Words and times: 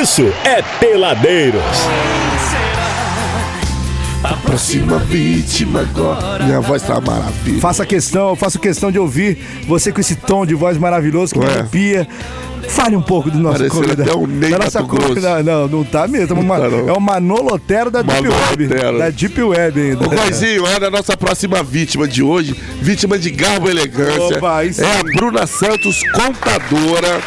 isso 0.00 0.22
é 0.44 0.62
Peladeiros. 0.80 1.62
A 4.24 4.34
próxima 4.34 4.98
vítima 4.98 5.80
agora. 5.82 6.44
Minha 6.44 6.60
voz 6.60 6.82
tá 6.82 7.00
maravilhosa. 7.00 7.60
Faça 7.60 7.86
questão, 7.86 8.34
faço 8.34 8.58
questão 8.58 8.90
de 8.90 8.98
ouvir 8.98 9.38
você 9.68 9.92
com 9.92 10.00
esse 10.00 10.16
tom 10.16 10.44
de 10.44 10.54
voz 10.54 10.76
maravilhoso 10.78 11.34
que 11.34 11.40
arrepia. 11.40 12.06
Fale 12.68 12.96
um 12.96 13.02
pouco 13.02 13.30
do 13.30 13.38
nosso 13.38 13.58
Parecendo 13.58 13.82
convidado. 13.84 14.10
até 14.10 14.18
um 14.18 14.26
Ney 14.26 14.50
da 14.50 14.58
nossa 14.58 14.82
convidada. 14.82 15.42
Não, 15.44 15.68
não 15.68 15.84
tá 15.84 16.08
mesmo. 16.08 16.40
Uma- 16.40 16.58
tá, 16.58 16.68
não. 16.68 16.88
É 16.88 16.92
uma 16.92 17.00
manolotero 17.12 17.90
da 17.92 18.02
Deep 18.02 18.26
Web. 18.28 18.64
Manolotero. 18.66 18.98
Da 18.98 19.10
Deep 19.10 19.42
Web 19.42 19.80
ainda. 19.80 20.04
Ô, 20.04 20.10
Goizinho, 20.10 20.64
olha 20.64 20.88
a 20.88 20.90
nossa 20.90 21.16
próxima 21.16 21.62
vítima 21.62 22.08
de 22.08 22.24
hoje, 22.24 22.56
vítima 22.82 23.16
de 23.16 23.30
garbo 23.30 23.68
e 23.68 23.70
elegância. 23.70 24.34
É 24.82 25.00
a 25.00 25.02
Bruna 25.16 25.46
Santos, 25.46 26.02
contadora. 26.12 27.20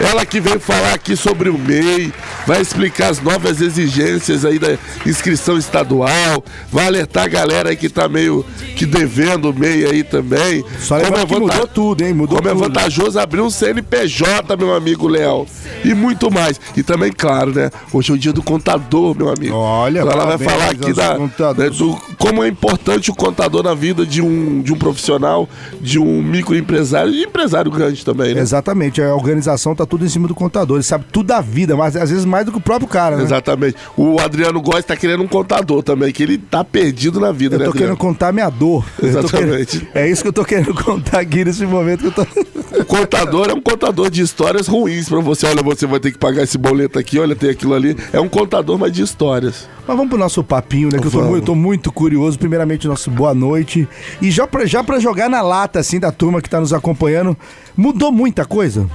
Ela 0.00 0.26
que 0.26 0.40
veio 0.40 0.58
falar 0.58 0.94
aqui 0.94 1.16
sobre 1.16 1.48
o 1.48 1.56
MEI, 1.56 2.12
vai 2.46 2.60
explicar 2.60 3.10
as 3.10 3.20
novas 3.20 3.60
exigências 3.60 4.44
aí 4.44 4.58
da 4.58 4.76
inscrição 5.06 5.56
estadual, 5.56 6.44
vai 6.70 6.86
alertar 6.86 7.24
a 7.24 7.28
galera 7.28 7.70
aí 7.70 7.76
que 7.76 7.88
tá 7.88 8.08
meio 8.08 8.44
que 8.76 8.86
devendo 8.86 9.50
o 9.50 9.54
MEI 9.54 9.86
aí 9.86 10.02
também. 10.02 10.64
Só 10.80 10.96
lembrando 10.96 11.26
que 11.28 11.38
mudou 11.38 11.66
tudo, 11.68 12.04
hein? 12.04 12.12
Mudou 12.12 12.38
como 12.38 12.48
é 12.48 12.52
tudo. 12.52 12.64
vantajoso 12.64 13.18
abrir 13.18 13.40
um 13.40 13.50
CNPJ, 13.50 14.56
meu 14.56 14.74
amigo 14.74 15.06
Léo. 15.06 15.46
E 15.84 15.94
muito 15.94 16.30
mais. 16.30 16.60
E 16.76 16.82
também, 16.82 17.12
claro, 17.12 17.54
né? 17.54 17.70
Hoje 17.92 18.10
é 18.10 18.14
o 18.14 18.18
dia 18.18 18.32
do 18.32 18.42
contador, 18.42 19.16
meu 19.16 19.28
amigo. 19.28 19.54
Olha, 19.54 20.00
Então 20.00 20.12
ela 20.12 20.36
vai 20.36 20.38
falar 20.38 20.70
aqui 20.70 20.92
da, 20.92 21.16
né, 21.18 21.70
do 21.70 21.94
como 22.18 22.42
é 22.42 22.48
importante 22.48 23.10
o 23.10 23.14
contador 23.14 23.62
na 23.62 23.74
vida 23.74 24.04
de 24.04 24.20
um, 24.20 24.60
de 24.60 24.72
um 24.72 24.76
profissional, 24.76 25.48
de 25.80 25.98
um 25.98 26.22
microempresário 26.22 27.12
e 27.12 27.22
empresário 27.22 27.70
grande 27.70 28.04
também, 28.04 28.34
né? 28.34 28.40
Exatamente, 28.40 29.00
a 29.00 29.14
organização 29.14 29.74
tá 29.74 29.83
tudo 29.86 30.04
em 30.04 30.08
cima 30.08 30.26
do 30.28 30.34
contador. 30.34 30.76
Ele 30.76 30.84
sabe 30.84 31.04
tudo 31.12 31.26
da 31.26 31.40
vida, 31.40 31.76
mas 31.76 31.96
às 31.96 32.10
vezes 32.10 32.24
mais 32.24 32.44
do 32.46 32.52
que 32.52 32.58
o 32.58 32.60
próprio 32.60 32.88
cara, 32.88 33.16
né? 33.16 33.22
Exatamente. 33.22 33.76
O 33.96 34.18
Adriano 34.20 34.60
Góes 34.60 34.84
tá 34.84 34.96
querendo 34.96 35.22
um 35.22 35.28
contador 35.28 35.82
também, 35.82 36.12
que 36.12 36.22
ele 36.22 36.38
tá 36.38 36.64
perdido 36.64 37.20
na 37.20 37.32
vida, 37.32 37.56
Eu 37.56 37.58
né, 37.58 37.64
tô 37.64 37.70
Adriano? 37.70 37.94
querendo 37.96 37.98
contar 38.00 38.32
minha 38.32 38.48
dor. 38.50 38.84
Exatamente. 39.02 39.78
querendo- 39.80 39.88
é 39.96 40.08
isso 40.10 40.22
que 40.22 40.28
eu 40.28 40.32
tô 40.32 40.44
querendo 40.44 40.74
contar 40.82 41.20
aqui 41.20 41.44
nesse 41.44 41.64
momento 41.66 42.00
que 42.00 42.06
eu 42.20 42.24
tô. 42.24 42.44
O 42.80 42.84
contador 42.84 43.48
é 43.50 43.54
um 43.54 43.60
contador 43.60 44.10
de 44.10 44.20
histórias 44.22 44.66
ruins 44.66 45.08
pra 45.08 45.20
você. 45.20 45.46
Olha, 45.46 45.62
você 45.62 45.86
vai 45.86 46.00
ter 46.00 46.10
que 46.12 46.18
pagar 46.18 46.42
esse 46.42 46.58
boleto 46.58 46.98
aqui, 46.98 47.18
olha, 47.18 47.36
tem 47.36 47.50
aquilo 47.50 47.72
ali. 47.74 47.96
É 48.12 48.20
um 48.20 48.28
contador, 48.28 48.76
mas 48.78 48.92
de 48.92 49.02
histórias. 49.02 49.68
Mas 49.86 49.96
vamos 49.96 50.08
pro 50.10 50.18
nosso 50.18 50.42
papinho, 50.42 50.88
né? 50.90 50.98
Que 50.98 51.06
eu 51.06 51.10
tô, 51.10 51.18
Vamos. 51.18 51.30
mu- 51.30 51.36
eu 51.36 51.42
tô 51.42 51.54
muito 51.54 51.92
curioso. 51.92 52.38
Primeiramente, 52.38 52.88
nosso 52.88 53.10
boa 53.10 53.32
noite. 53.34 53.86
E 54.20 54.30
já 54.30 54.46
pra, 54.46 54.66
já 54.66 54.82
pra 54.82 54.98
jogar 54.98 55.28
na 55.30 55.40
lata, 55.42 55.78
assim, 55.78 56.00
da 56.00 56.10
turma 56.10 56.40
que 56.42 56.48
tá 56.50 56.58
nos 56.58 56.72
acompanhando, 56.72 57.36
mudou 57.76 58.10
muita 58.10 58.44
coisa? 58.44 58.86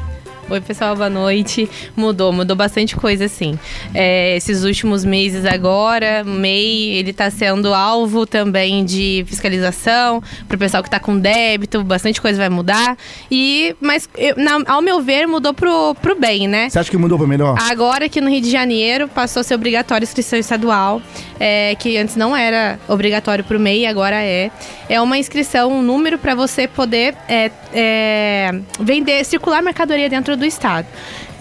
Oi, 0.52 0.60
pessoal, 0.62 0.96
boa 0.96 1.12
noite. 1.12 1.70
Mudou, 1.96 2.34
mudou 2.34 2.56
bastante 2.56 2.96
coisa, 2.96 3.28
sim. 3.28 3.58
É, 3.94 4.36
esses 4.36 4.64
últimos 4.64 5.06
meses 5.06 5.46
agora, 5.46 6.24
o 6.26 6.30
MEI, 6.30 6.90
ele 6.98 7.14
tá 7.14 7.30
sendo 7.30 7.72
alvo 7.72 8.26
também 8.26 8.84
de 8.84 9.24
fiscalização 9.28 10.24
para 10.48 10.56
o 10.56 10.58
pessoal 10.58 10.82
que 10.82 10.90
tá 10.90 11.00
com 11.00 11.20
débito, 11.20 11.84
bastante 11.84 12.20
coisa 12.20 12.40
vai 12.40 12.50
mudar. 12.50 12.98
E, 13.30 13.76
mas, 13.80 14.10
eu- 14.18 14.36
na- 14.38 14.64
ao 14.66 14.82
meu 14.82 15.00
ver, 15.04 15.28
mudou 15.28 15.54
pro, 15.54 15.94
pro 16.02 16.20
bem, 16.20 16.48
né? 16.48 16.68
Você 16.68 16.80
acha 16.80 16.90
que 16.90 16.98
mudou 16.98 17.20
pra 17.20 17.28
melhor? 17.28 17.56
Agora 17.70 18.06
aqui 18.06 18.20
no 18.20 18.28
Rio 18.30 18.42
de 18.42 18.50
Janeiro 18.50 19.08
passou 19.08 19.42
a 19.42 19.44
ser 19.44 19.54
obrigatório 19.54 20.04
a 20.04 20.08
inscrição 20.08 20.40
estadual, 20.40 21.00
é, 21.40 21.76
que 21.76 21.96
antes 21.96 22.16
não 22.16 22.36
era 22.36 22.80
obrigatório 22.88 23.44
para 23.44 23.56
o 23.56 23.60
MEI, 23.60 23.86
agora 23.86 24.16
é. 24.24 24.50
É 24.90 25.00
uma 25.00 25.20
inscrição, 25.20 25.72
um 25.72 25.84
número 25.84 26.18
para 26.18 26.34
você 26.34 26.68
poder 26.68 27.14
é, 27.28 27.52
é, 27.72 28.50
vender, 28.80 29.24
circular 29.24 29.62
mercadoria 29.62 30.10
dentro 30.10 30.39
do 30.40 30.46
estado. 30.46 30.88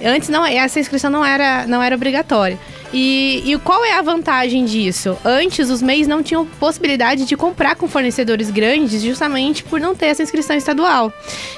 Antes 0.05 0.29
não, 0.29 0.45
essa 0.45 0.79
inscrição 0.79 1.11
não 1.11 1.25
era, 1.25 1.67
não 1.67 1.83
era 1.83 1.95
obrigatória. 1.95 2.59
E, 2.93 3.43
e 3.45 3.59
qual 3.59 3.85
é 3.85 3.93
a 3.99 4.03
vantagem 4.03 4.65
disso? 4.65 5.17
Antes 5.25 5.69
os 5.69 5.83
MEIs 5.83 6.07
não 6.07 6.23
tinham 6.23 6.47
possibilidade 6.47 7.25
de 7.27 7.37
comprar 7.37 7.75
com 7.77 7.87
fornecedores 7.87 8.51
grandes, 8.51 9.03
justamente 9.03 9.63
por 9.63 9.79
não 9.79 9.95
ter 9.95 10.07
essa 10.07 10.23
inscrição 10.23 10.57
estadual. 10.57 11.13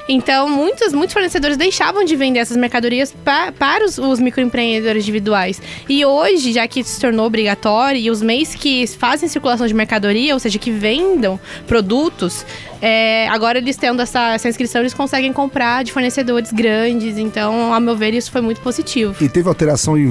Então, 0.08 0.48
muitos, 0.48 0.92
muitos 0.92 1.12
fornecedores 1.12 1.56
deixavam 1.56 2.02
de 2.04 2.16
vender 2.16 2.40
essas 2.40 2.56
mercadorias 2.56 3.14
pa- 3.24 3.52
para 3.56 3.84
os, 3.84 3.96
os 3.96 4.18
microempreendedores 4.18 5.04
individuais. 5.04 5.62
E 5.88 6.04
hoje, 6.04 6.52
já 6.52 6.66
que 6.66 6.82
se 6.82 7.00
tornou 7.00 7.26
obrigatório, 7.26 8.00
e 8.00 8.10
os 8.10 8.20
MEIs 8.22 8.54
que 8.54 8.86
fazem 8.88 9.28
circulação 9.28 9.66
de 9.66 9.74
mercadoria, 9.74 10.34
ou 10.34 10.40
seja, 10.40 10.58
que 10.58 10.70
vendam 10.70 11.38
produtos, 11.66 12.44
é, 12.82 13.28
agora 13.28 13.58
eles 13.58 13.76
tendo 13.76 14.02
essa, 14.02 14.34
essa 14.34 14.48
inscrição, 14.48 14.80
eles 14.82 14.94
conseguem 14.94 15.32
comprar 15.32 15.84
de 15.84 15.92
fornecedores 15.92 16.50
grandes. 16.52 17.18
Então, 17.18 17.72
ao 17.72 17.80
meu 17.80 17.96
ver, 17.96 18.14
isso 18.14 18.32
foi 18.32 18.40
muito 18.40 18.60
positivo. 18.60 19.14
E 19.22 19.28
teve 19.28 19.48
alteração 19.48 19.96
em. 19.96 20.02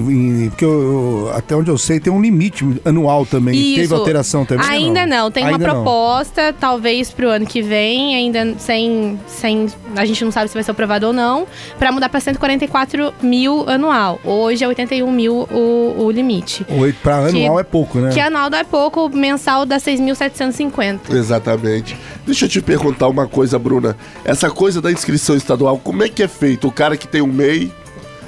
em- 0.45 0.49
porque 0.49 0.63
eu- 0.65 0.69
eu- 0.71 1.08
até 1.33 1.55
onde 1.55 1.69
eu 1.69 1.77
sei, 1.77 1.99
tem 1.99 2.11
um 2.11 2.21
limite 2.21 2.65
anual 2.85 3.25
também. 3.25 3.53
Teve 3.53 3.81
Isso. 3.83 3.95
alteração 3.95 4.45
também? 4.45 4.67
Ainda 4.67 5.05
não, 5.05 5.31
tem 5.31 5.43
uma 5.43 5.53
Ainda 5.53 5.67
não. 5.67 5.73
proposta, 5.83 6.53
talvez 6.59 7.11
pro 7.11 7.29
ano 7.29 7.45
que 7.45 7.61
vem, 7.61 8.15
ainda 8.15 8.55
sem, 8.57 9.19
sem. 9.27 9.67
A 9.95 10.05
gente 10.05 10.23
não 10.23 10.31
sabe 10.31 10.47
se 10.47 10.53
vai 10.53 10.63
ser 10.63 10.71
aprovado 10.71 11.07
ou 11.07 11.13
não, 11.13 11.47
pra 11.77 11.91
mudar 11.91 12.09
pra 12.09 12.19
144 12.19 13.13
mil 13.21 13.69
anual. 13.69 14.19
Hoje 14.23 14.63
é 14.63 14.67
81 14.67 15.11
mil 15.11 15.47
o, 15.51 15.95
o 16.05 16.11
limite. 16.11 16.65
Oito 16.69 16.97
pra 17.01 17.17
anual 17.27 17.59
é 17.59 17.63
pouco, 17.63 17.99
né? 17.99 18.09
Que 18.11 18.19
anual 18.19 18.49
é 18.53 18.63
pouco, 18.63 19.09
mensal 19.09 19.65
dá 19.65 19.77
6.750. 19.77 20.99
Exatamente. 21.11 21.97
Deixa 22.25 22.45
eu 22.45 22.49
te 22.49 22.61
perguntar 22.61 23.07
uma 23.07 23.27
coisa, 23.27 23.57
Bruna. 23.57 23.97
Essa 24.23 24.49
coisa 24.49 24.81
da 24.81 24.91
inscrição 24.91 25.35
estadual, 25.35 25.77
como 25.77 26.03
é 26.03 26.09
que 26.09 26.23
é 26.23 26.27
feito? 26.27 26.67
O 26.67 26.71
cara 26.71 26.95
que 26.97 27.07
tem 27.07 27.21
um 27.21 27.27
MEI, 27.27 27.71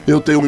eu 0.07 0.19
tenho 0.19 0.39
um 0.39 0.41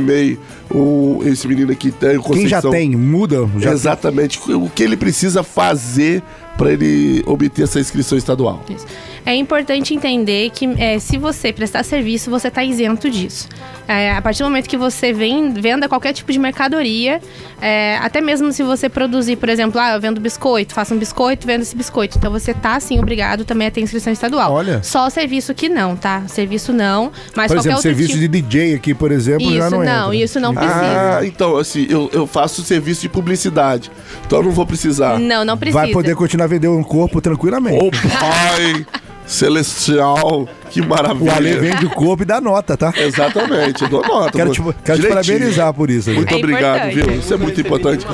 o, 0.69 1.21
esse 1.25 1.47
menino 1.47 1.71
aqui 1.71 1.91
tem, 1.91 2.17
o 2.17 2.23
Quem 2.23 2.47
já 2.47 2.61
Conceição. 2.61 2.71
tem, 2.71 2.95
muda. 2.95 3.49
Já 3.59 3.71
Exatamente. 3.71 4.39
O 4.53 4.69
que 4.69 4.83
ele 4.83 4.97
precisa 4.97 5.43
fazer 5.43 6.23
para 6.57 6.71
ele 6.71 7.23
obter 7.25 7.63
essa 7.63 7.79
inscrição 7.79 8.17
estadual? 8.17 8.63
Isso. 8.69 8.85
É 9.25 9.33
importante 9.33 9.93
entender 9.93 10.49
que 10.49 10.65
é, 10.77 10.99
se 10.99 11.17
você 11.17 11.53
prestar 11.53 11.83
serviço, 11.83 12.29
você 12.29 12.49
está 12.49 12.63
isento 12.63 13.09
disso. 13.09 13.47
É, 13.87 14.11
a 14.11 14.21
partir 14.21 14.43
do 14.43 14.45
momento 14.49 14.67
que 14.67 14.77
você 14.77 15.11
vem, 15.13 15.53
venda 15.53 15.87
qualquer 15.87 16.13
tipo 16.13 16.31
de 16.31 16.39
mercadoria, 16.39 17.21
é, 17.61 17.97
até 17.97 18.19
mesmo 18.21 18.51
se 18.51 18.63
você 18.63 18.89
produzir, 18.89 19.35
por 19.37 19.49
exemplo, 19.49 19.79
ah, 19.79 19.93
eu 19.93 20.01
vendo 20.01 20.19
biscoito, 20.19 20.73
faço 20.73 20.93
um 20.93 20.97
biscoito, 20.97 21.47
vendo 21.47 21.61
esse 21.61 21.75
biscoito. 21.75 22.17
Então 22.17 22.31
você 22.31 22.53
tá 22.53 22.79
sim 22.79 22.99
obrigado 22.99 23.45
também 23.45 23.67
a 23.67 23.71
ter 23.71 23.81
inscrição 23.81 24.11
estadual. 24.11 24.51
Olha. 24.53 24.81
Só 24.83 25.09
serviço 25.09 25.53
que 25.53 25.69
não, 25.69 25.95
tá? 25.95 26.23
Serviço 26.27 26.73
não, 26.73 27.11
mas 27.35 27.47
Por 27.47 27.57
qualquer 27.57 27.59
exemplo, 27.59 27.71
outro 27.71 27.81
serviço 27.81 28.09
tipo... 28.09 28.19
de 28.19 28.41
DJ 28.41 28.75
aqui, 28.75 28.93
por 28.93 29.11
exemplo, 29.11 29.53
já 29.53 29.67
Isso 29.67 29.75
não 29.75 29.83
não, 29.83 30.13
entra. 30.13 30.15
isso 30.15 30.39
não 30.39 30.53
precisa. 30.53 31.17
Ah, 31.19 31.25
então, 31.25 31.57
assim, 31.57 31.85
eu, 31.89 32.09
eu 32.13 32.27
faço 32.27 32.61
serviço 32.61 33.01
de 33.01 33.09
publicidade. 33.09 33.91
Então 34.25 34.39
eu 34.39 34.45
não 34.45 34.51
vou 34.51 34.65
precisar. 34.65 35.19
Não, 35.19 35.45
não 35.45 35.57
precisa. 35.57 35.79
Vai 35.79 35.91
poder 35.91 36.15
continuar 36.15 36.42
a 36.43 36.47
vender 36.47 36.67
um 36.67 36.83
corpo 36.83 37.19
tranquilamente. 37.21 37.83
Ô 37.83 37.91
pai 37.91 38.85
celestial, 39.25 40.47
que 40.69 40.81
O 40.81 40.83
Ale 40.83 40.89
maravilha. 41.15 41.59
vende 41.59 41.85
o 41.85 41.89
corpo 41.89 42.23
e 42.23 42.25
dá 42.25 42.41
nota, 42.41 42.75
tá? 42.75 42.93
Exatamente, 42.97 43.83
eu 43.83 43.89
dou 43.89 44.01
nota. 44.05 44.31
Quero 44.31 44.51
te, 44.51 44.61
quero 44.83 45.01
te 45.01 45.07
parabenizar 45.07 45.73
por 45.73 45.89
isso. 45.89 46.11
Muito 46.11 46.33
É 46.33 46.37
obrigado, 46.37 46.91
viu? 46.91 47.09
Isso 47.11 47.33
é 47.33 47.37
muito 47.37 47.59
importante. 47.61 48.05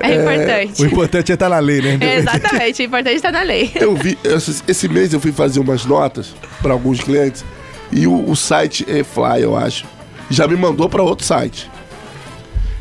É 0.00 0.14
importante. 0.14 0.82
O 0.82 0.86
importante 0.86 1.32
é 1.32 1.34
estar 1.34 1.48
na 1.48 1.58
lei, 1.58 1.80
né? 1.80 1.98
Exatamente, 2.16 2.82
o 2.82 2.84
importante 2.84 3.16
está 3.16 3.32
na 3.32 3.42
lei. 3.42 3.70
Eu 3.76 3.94
vi, 3.96 4.18
esse, 4.22 4.62
esse 4.68 4.88
mês 4.88 5.12
eu 5.12 5.20
fui 5.20 5.32
fazer 5.32 5.58
umas 5.60 5.84
notas 5.84 6.34
para 6.60 6.72
alguns 6.72 7.00
clientes 7.00 7.44
e 7.90 8.06
o, 8.06 8.28
o 8.30 8.36
site 8.36 8.84
E-Fly, 8.88 9.42
eu 9.42 9.56
acho, 9.56 9.86
já 10.30 10.46
me 10.46 10.56
mandou 10.56 10.88
para 10.88 11.02
outro 11.02 11.24
site. 11.24 11.70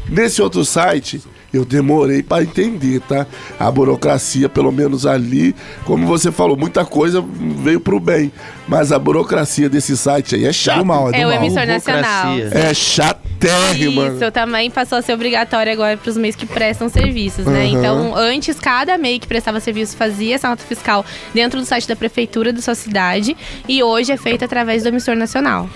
Nesse 0.09 0.41
outro 0.41 0.63
site, 0.65 1.21
eu 1.53 1.63
demorei 1.63 2.21
para 2.21 2.43
entender, 2.43 2.99
tá? 3.01 3.25
A 3.59 3.71
burocracia, 3.71 4.49
pelo 4.49 4.71
menos 4.71 5.05
ali, 5.05 5.55
como 5.85 6.05
você 6.05 6.31
falou, 6.31 6.57
muita 6.57 6.83
coisa 6.85 7.23
veio 7.23 7.79
pro 7.79 7.99
bem, 7.99 8.31
mas 8.67 8.91
a 8.91 8.99
burocracia 8.99 9.69
desse 9.69 9.95
site 9.97 10.35
aí 10.35 10.45
é 10.45 10.51
chata. 10.53 10.79
Do 10.79 10.85
mal, 10.85 11.09
é 11.09 11.11
do 11.11 11.17
É 11.17 11.25
o 11.25 11.29
mal. 11.29 11.37
emissor 11.37 11.65
nacional. 11.65 12.37
É 12.51 12.73
chatérrima. 12.73 14.07
Isso 14.09 14.31
também 14.31 14.69
passou 14.69 14.97
a 14.97 15.01
ser 15.01 15.13
obrigatório 15.13 15.71
agora 15.71 15.95
para 15.97 16.09
os 16.09 16.17
MEIs 16.17 16.35
que 16.35 16.45
prestam 16.45 16.89
serviços, 16.89 17.45
né? 17.45 17.65
Aham. 17.67 17.79
Então, 17.79 18.15
antes, 18.15 18.59
cada 18.59 18.97
MEI 18.97 19.19
que 19.19 19.27
prestava 19.27 19.59
serviço 19.59 19.95
fazia 19.95 20.35
essa 20.35 20.49
nota 20.49 20.63
fiscal 20.63 21.05
dentro 21.33 21.59
do 21.59 21.65
site 21.65 21.87
da 21.87 21.95
prefeitura 21.95 22.51
da 22.51 22.61
sua 22.61 22.75
cidade 22.75 23.37
e 23.67 23.81
hoje 23.81 24.11
é 24.11 24.17
feita 24.17 24.45
através 24.45 24.83
do 24.83 24.89
emissor 24.89 25.15
nacional. 25.15 25.69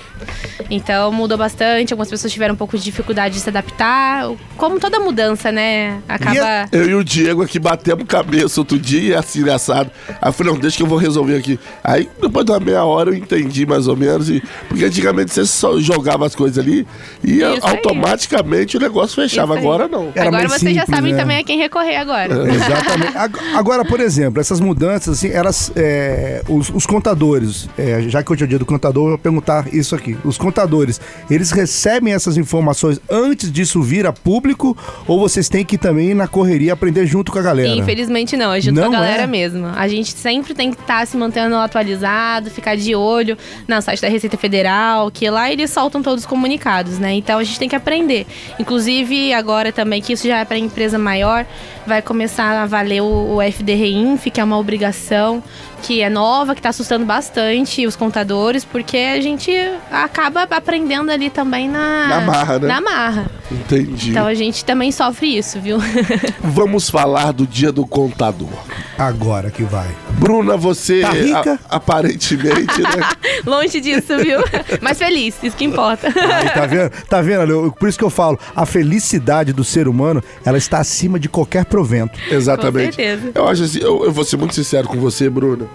Então, 0.69 1.11
mudou 1.11 1.37
bastante, 1.37 1.93
algumas 1.93 2.09
pessoas 2.09 2.31
tiveram 2.31 2.53
um 2.53 2.57
pouco 2.57 2.77
de 2.77 2.83
dificuldade 2.83 3.35
de 3.35 3.41
se 3.41 3.49
adaptar. 3.49 4.29
Como 4.57 4.79
toda 4.79 4.99
mudança, 4.99 5.51
né? 5.51 5.60
Acaba... 6.07 6.67
Eu 6.71 6.89
e 6.89 6.95
o 6.95 7.03
Diego 7.03 7.41
aqui 7.43 7.59
batemos 7.59 8.05
cabeça 8.07 8.59
outro 8.61 8.77
dia, 8.79 9.19
assim, 9.19 9.39
engraçado. 9.39 9.89
Aí 10.07 10.29
eu 10.29 10.33
falei, 10.33 10.53
não, 10.53 10.59
deixa 10.59 10.77
que 10.77 10.83
eu 10.83 10.87
vou 10.87 10.97
resolver 10.97 11.35
aqui. 11.37 11.59
Aí, 11.83 12.09
depois 12.21 12.45
de 12.45 12.51
uma 12.51 12.59
meia 12.59 12.83
hora, 12.83 13.09
eu 13.09 13.15
entendi 13.15 13.65
mais 13.65 13.87
ou 13.87 13.95
menos. 13.95 14.29
E, 14.29 14.41
porque 14.67 14.85
antigamente 14.85 15.31
você 15.33 15.45
só 15.45 15.79
jogava 15.79 16.25
as 16.25 16.35
coisas 16.35 16.57
ali 16.57 16.85
e 17.23 17.37
Isso 17.37 17.45
aí. 17.45 17.59
automaticamente 17.61 18.77
o 18.77 18.79
negócio 18.79 19.15
fechava. 19.15 19.53
Aí. 19.55 19.59
Agora 19.59 19.87
não. 19.87 20.11
Era 20.15 20.27
agora 20.27 20.47
mais 20.49 20.61
vocês 20.61 20.73
já 20.75 20.81
simples, 20.81 20.95
sabem 20.97 21.13
né? 21.13 21.19
também 21.19 21.37
a 21.37 21.43
quem 21.43 21.57
recorrer 21.57 21.95
agora. 21.97 22.33
Exatamente. 22.53 23.17
Ag- 23.17 23.39
Agora, 23.55 23.85
por 23.85 23.99
exemplo, 23.99 24.39
essas 24.39 24.59
mudanças, 24.59 25.17
assim, 25.17 25.29
elas. 25.29 25.71
é, 25.75 26.41
os, 26.47 26.69
os 26.69 26.85
contadores, 26.85 27.67
é, 27.77 28.01
já 28.07 28.23
que 28.23 28.31
hoje 28.31 28.43
é 28.43 28.45
o 28.45 28.47
dia 28.47 28.59
do 28.59 28.65
contador, 28.65 29.03
eu 29.05 29.09
vou 29.09 29.17
perguntar 29.17 29.73
isso 29.73 29.95
aqui. 29.95 30.17
Os 30.23 30.37
contadores, 30.37 30.99
eles 31.29 31.51
recebem 31.51 32.13
essas 32.13 32.37
informações 32.37 32.99
antes 33.09 33.51
disso 33.51 33.81
vir 33.81 34.05
a 34.05 34.13
público 34.13 34.75
ou 35.07 35.19
vocês 35.19 35.47
têm 35.51 35.65
que 35.65 35.77
também 35.77 36.11
ir 36.11 36.13
na 36.13 36.27
correria 36.27 36.71
aprender 36.73 37.05
junto 37.05 37.31
com 37.31 37.37
a 37.37 37.41
galera? 37.41 37.75
Infelizmente 37.75 38.37
não, 38.37 38.53
é 38.53 38.61
junto 38.61 38.79
Não 38.79 38.89
com 38.89 38.95
a 38.95 38.99
galera 38.99 39.23
é? 39.23 39.27
mesmo. 39.27 39.67
A 39.67 39.87
gente 39.87 40.11
sempre 40.11 40.53
tem 40.53 40.71
que 40.71 40.79
estar 40.79 41.05
se 41.05 41.17
mantendo 41.17 41.55
atualizado, 41.57 42.49
ficar 42.49 42.77
de 42.77 42.95
olho 42.95 43.37
no 43.67 43.81
site 43.81 44.01
da 44.01 44.07
Receita 44.07 44.37
Federal, 44.37 45.11
que 45.11 45.29
lá 45.29 45.51
eles 45.51 45.69
soltam 45.69 46.01
todos 46.01 46.23
os 46.23 46.25
comunicados, 46.25 46.97
né? 46.97 47.13
Então 47.13 47.37
a 47.37 47.43
gente 47.43 47.59
tem 47.59 47.67
que 47.67 47.75
aprender. 47.75 48.25
Inclusive 48.57 49.33
agora 49.33 49.71
também, 49.71 50.01
que 50.01 50.13
isso 50.13 50.25
já 50.25 50.39
é 50.39 50.45
para 50.45 50.57
empresa 50.57 50.97
maior, 50.97 51.45
vai 51.85 52.01
começar 52.01 52.61
a 52.61 52.65
valer 52.65 53.01
o, 53.01 53.35
o 53.35 53.41
FDRINF, 53.41 54.31
que 54.31 54.39
é 54.39 54.43
uma 54.43 54.57
obrigação 54.57 55.43
que 55.81 56.01
é 56.01 56.09
nova, 56.09 56.53
que 56.53 56.59
está 56.59 56.69
assustando 56.69 57.05
bastante 57.05 57.85
os 57.85 57.95
contadores, 57.95 58.63
porque 58.63 58.97
a 58.97 59.19
gente 59.21 59.51
acaba 59.91 60.43
aprendendo 60.43 61.09
ali 61.11 61.29
também 61.29 61.67
na... 61.69 62.07
Na 62.07 62.21
marra, 62.21 62.59
né? 62.59 62.67
Na 62.67 62.81
marra. 62.81 63.31
Entendi. 63.51 64.11
Então 64.11 64.25
a 64.27 64.33
gente 64.33 64.63
também 64.63 64.91
sofre 64.91 65.37
isso, 65.37 65.59
viu? 65.59 65.77
Vamos 66.41 66.89
falar 66.89 67.31
do 67.33 67.45
dia 67.45 67.71
do 67.71 67.85
contador. 67.85 68.49
Agora 68.97 69.49
que 69.49 69.63
vai. 69.63 69.89
Bruna, 70.19 70.55
você 70.55 71.01
Tá 71.01 71.09
rica? 71.11 71.59
a- 71.69 71.75
aparentemente, 71.77 72.81
né? 72.81 73.09
Longe 73.45 73.81
disso, 73.81 74.17
viu? 74.17 74.39
Mas 74.81 74.97
feliz, 74.97 75.35
isso 75.41 75.55
que 75.55 75.65
importa. 75.65 76.07
Aí, 76.07 76.49
tá 76.49 76.65
vendo? 76.65 76.89
Tá 77.09 77.21
vendo? 77.21 77.51
Eu- 77.51 77.71
Por 77.71 77.89
isso 77.89 77.97
que 77.97 78.03
eu 78.03 78.09
falo, 78.09 78.39
a 78.55 78.65
felicidade 78.65 79.51
do 79.53 79.63
ser 79.63 79.87
humano, 79.87 80.23
ela 80.45 80.57
está 80.57 80.79
acima 80.79 81.19
de 81.19 81.27
qualquer 81.27 81.65
provento. 81.65 82.17
Exatamente. 82.29 82.89
Com 82.91 82.93
certeza. 83.03 83.31
Eu 83.33 83.47
acho 83.47 83.63
assim, 83.63 83.79
eu, 83.79 84.05
eu 84.05 84.11
vou 84.11 84.23
ser 84.23 84.37
muito 84.37 84.53
sincero 84.53 84.87
com 84.87 84.97
você, 84.99 85.29
Bruna. 85.29 85.65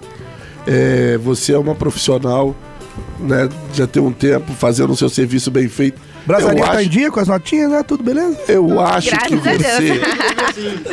É, 0.66 1.18
você 1.18 1.52
é 1.52 1.58
uma 1.58 1.74
profissional, 1.74 2.54
né? 3.20 3.48
Já 3.72 3.86
tem 3.86 4.02
um 4.02 4.12
tempo 4.12 4.52
fazendo 4.52 4.92
o 4.92 4.96
seu 4.96 5.08
serviço 5.08 5.50
bem 5.50 5.68
feito. 5.68 6.00
Brasaria 6.26 6.58
eu 6.58 6.64
tá 6.66 6.72
acho, 6.72 6.80
em 6.80 6.88
dia 6.88 7.08
com 7.10 7.20
as 7.20 7.28
notinhas, 7.28 7.70
né? 7.70 7.84
Tudo 7.84 8.02
beleza? 8.02 8.36
eu 8.48 8.80
acho 8.80 9.10
Graças 9.10 9.28
que 9.28 9.34
a 9.48 9.52
Deus. 9.52 9.62
você. 9.62 10.00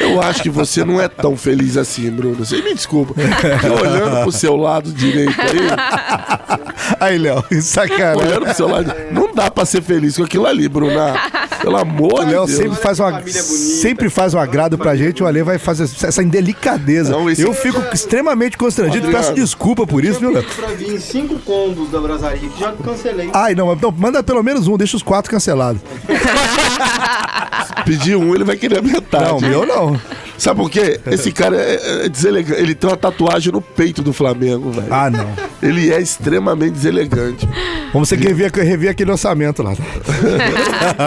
Eu 0.03 0.21
acho 0.21 0.43
que 0.43 0.49
você 0.49 0.83
não 0.85 1.01
é 1.01 1.07
tão 1.07 1.35
feliz 1.35 1.75
assim, 1.75 2.11
Bruna. 2.11 2.35
Você 2.45 2.61
me 2.61 2.73
desculpa. 2.75 3.13
Porque 3.15 3.67
olhando 3.67 4.21
pro 4.21 4.31
seu 4.31 4.55
lado 4.55 4.91
direito 4.91 5.33
aí, 5.41 6.57
Aí, 6.99 7.17
Léo, 7.17 7.43
sacanagem. 7.61 8.27
olhando 8.27 8.45
pro 8.45 8.53
seu 8.53 8.67
lado. 8.67 8.93
Não 9.11 9.33
dá 9.33 9.49
pra 9.49 9.65
ser 9.65 9.81
feliz 9.81 10.17
com 10.17 10.23
aquilo 10.23 10.45
ali, 10.45 10.67
Bruna. 10.69 11.13
Pelo 11.63 11.77
amor 11.77 12.13
O 12.13 12.25
de 12.25 12.31
Léo 12.31 12.45
Deus. 12.45 12.51
sempre 12.57 12.77
faz, 12.77 12.99
uma, 12.99 13.21
sempre 13.25 14.09
faz 14.09 14.33
um 14.33 14.39
agrado 14.39 14.77
pra 14.77 14.95
gente, 14.95 15.23
o 15.23 15.25
Ale 15.27 15.41
vai 15.43 15.57
fazer 15.57 15.83
essa 15.83 16.21
indelicadeza. 16.21 17.11
Não, 17.11 17.29
Eu 17.29 17.53
fico 17.53 17.81
extremamente 17.93 18.57
constrangido, 18.57 19.05
Adriano. 19.07 19.23
peço 19.25 19.33
desculpa 19.35 19.87
por 19.87 20.03
isso, 20.03 20.19
viu, 20.19 20.31
Léo? 20.33 20.43
pra 20.43 20.67
vir 20.67 20.99
cinco 20.99 21.39
combos 21.39 21.89
da 21.89 21.99
brasaria 22.01 22.49
que 22.49 22.59
já 22.59 22.73
cancelei. 22.73 23.29
Ai, 23.33 23.55
não, 23.55 23.71
então 23.73 23.91
manda 23.97 24.21
pelo 24.21 24.43
menos 24.43 24.67
um, 24.67 24.77
deixa 24.77 24.97
os 24.97 25.03
quatro 25.03 25.31
cancelados. 25.31 25.81
Pedir 27.85 28.15
um, 28.15 28.33
ele 28.33 28.43
vai 28.43 28.55
querer 28.55 28.79
a 28.79 28.81
metade. 28.81 29.23
Não, 29.25 29.39
meu 29.39 29.65
não. 29.65 29.99
Sabe 30.37 30.59
por 30.59 30.69
quê? 30.69 30.99
Esse 31.11 31.31
cara 31.31 31.55
é, 31.57 32.05
é 32.05 32.09
deselegante. 32.09 32.61
Ele 32.61 32.75
tem 32.75 32.89
uma 32.89 32.97
tatuagem 32.97 33.51
no 33.51 33.61
peito 33.61 34.01
do 34.01 34.11
Flamengo, 34.13 34.71
velho. 34.71 34.87
Ah, 34.89 35.09
não. 35.09 35.33
Ele 35.61 35.91
é 35.91 36.01
extremamente 36.01 36.73
deselegante. 36.73 37.47
Vamos 37.93 38.09
ter 38.09 38.17
que 38.17 38.27
rever, 38.27 38.51
rever 38.53 38.89
aquele 38.89 39.11
orçamento 39.11 39.61
lá. 39.61 39.73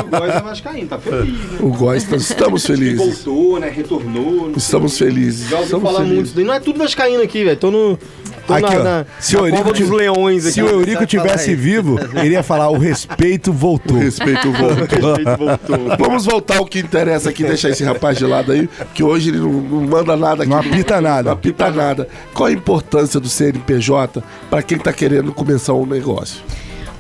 O 0.06 0.19
Góis 0.19 0.34
é 0.34 0.40
vascaíno, 0.40 0.88
tá 0.88 0.99
feliz, 0.99 1.26
né? 1.26 1.58
O 1.61 1.69
Gosta, 1.69 2.17
estamos 2.17 2.64
felizes. 2.67 3.25
Voltou, 3.25 3.61
né? 3.61 3.69
Retornou. 3.69 4.52
Estamos 4.56 4.96
felizes. 4.99 5.49
Já 5.49 5.56
ouvi 5.56 5.67
Estamos 5.67 5.90
falar 5.90 6.05
felizes. 6.05 6.34
muito. 6.34 6.46
Não 6.46 6.55
é 6.55 6.61
tudo 6.61 6.79
vascaíno 6.79 7.22
aqui, 7.22 7.44
velho. 7.44 7.56
Tô 7.56 7.70
no... 7.70 7.99
Tô 8.46 8.54
Aqui, 8.54 8.62
na, 8.75 8.81
ó. 8.81 8.82
na, 8.84 9.06
Se 9.19 9.34
na 9.34 9.43
o 9.43 9.46
Eurico 9.48 9.72
dos 9.72 9.90
leões 9.90 10.44
aqui. 10.44 10.54
Se 10.54 10.62
o 10.62 10.69
Eurico 10.69 11.04
tivesse 11.04 11.54
vivo, 11.54 11.98
ele 12.14 12.34
ia 12.34 12.43
falar: 12.43 12.70
o 12.70 12.78
respeito 12.78 13.52
voltou. 13.52 13.96
O 13.96 14.00
respeito 14.00 14.52
volta. 14.52 14.76
Respeito 14.96 15.37
voltou. 15.37 15.96
Vamos 15.98 16.25
voltar 16.25 16.58
ao 16.58 16.66
que 16.66 16.78
interessa 16.78 17.31
aqui, 17.31 17.43
deixar 17.43 17.70
esse 17.70 17.82
rapaz 17.82 18.16
de 18.19 18.25
lado 18.25 18.52
aí, 18.52 18.69
que 18.94 19.02
hoje 19.02 19.31
ele 19.31 19.38
não, 19.38 19.52
não 19.52 19.81
manda 19.82 20.16
nada 20.16 20.43
aqui. 20.44 20.50
Não 20.50 20.58
apita 20.58 21.00
nada. 21.00 21.22
Não 21.25 21.32
apita 21.32 21.70
nada. 21.70 22.08
Qual 22.32 22.46
a 22.48 22.52
importância 22.52 23.19
do 23.19 23.28
CNPJ 23.28 24.22
para 24.48 24.62
quem 24.62 24.78
tá 24.78 24.93
querendo 24.93 25.32
começar 25.32 25.75
um 25.75 25.87
negócio? 25.87 26.40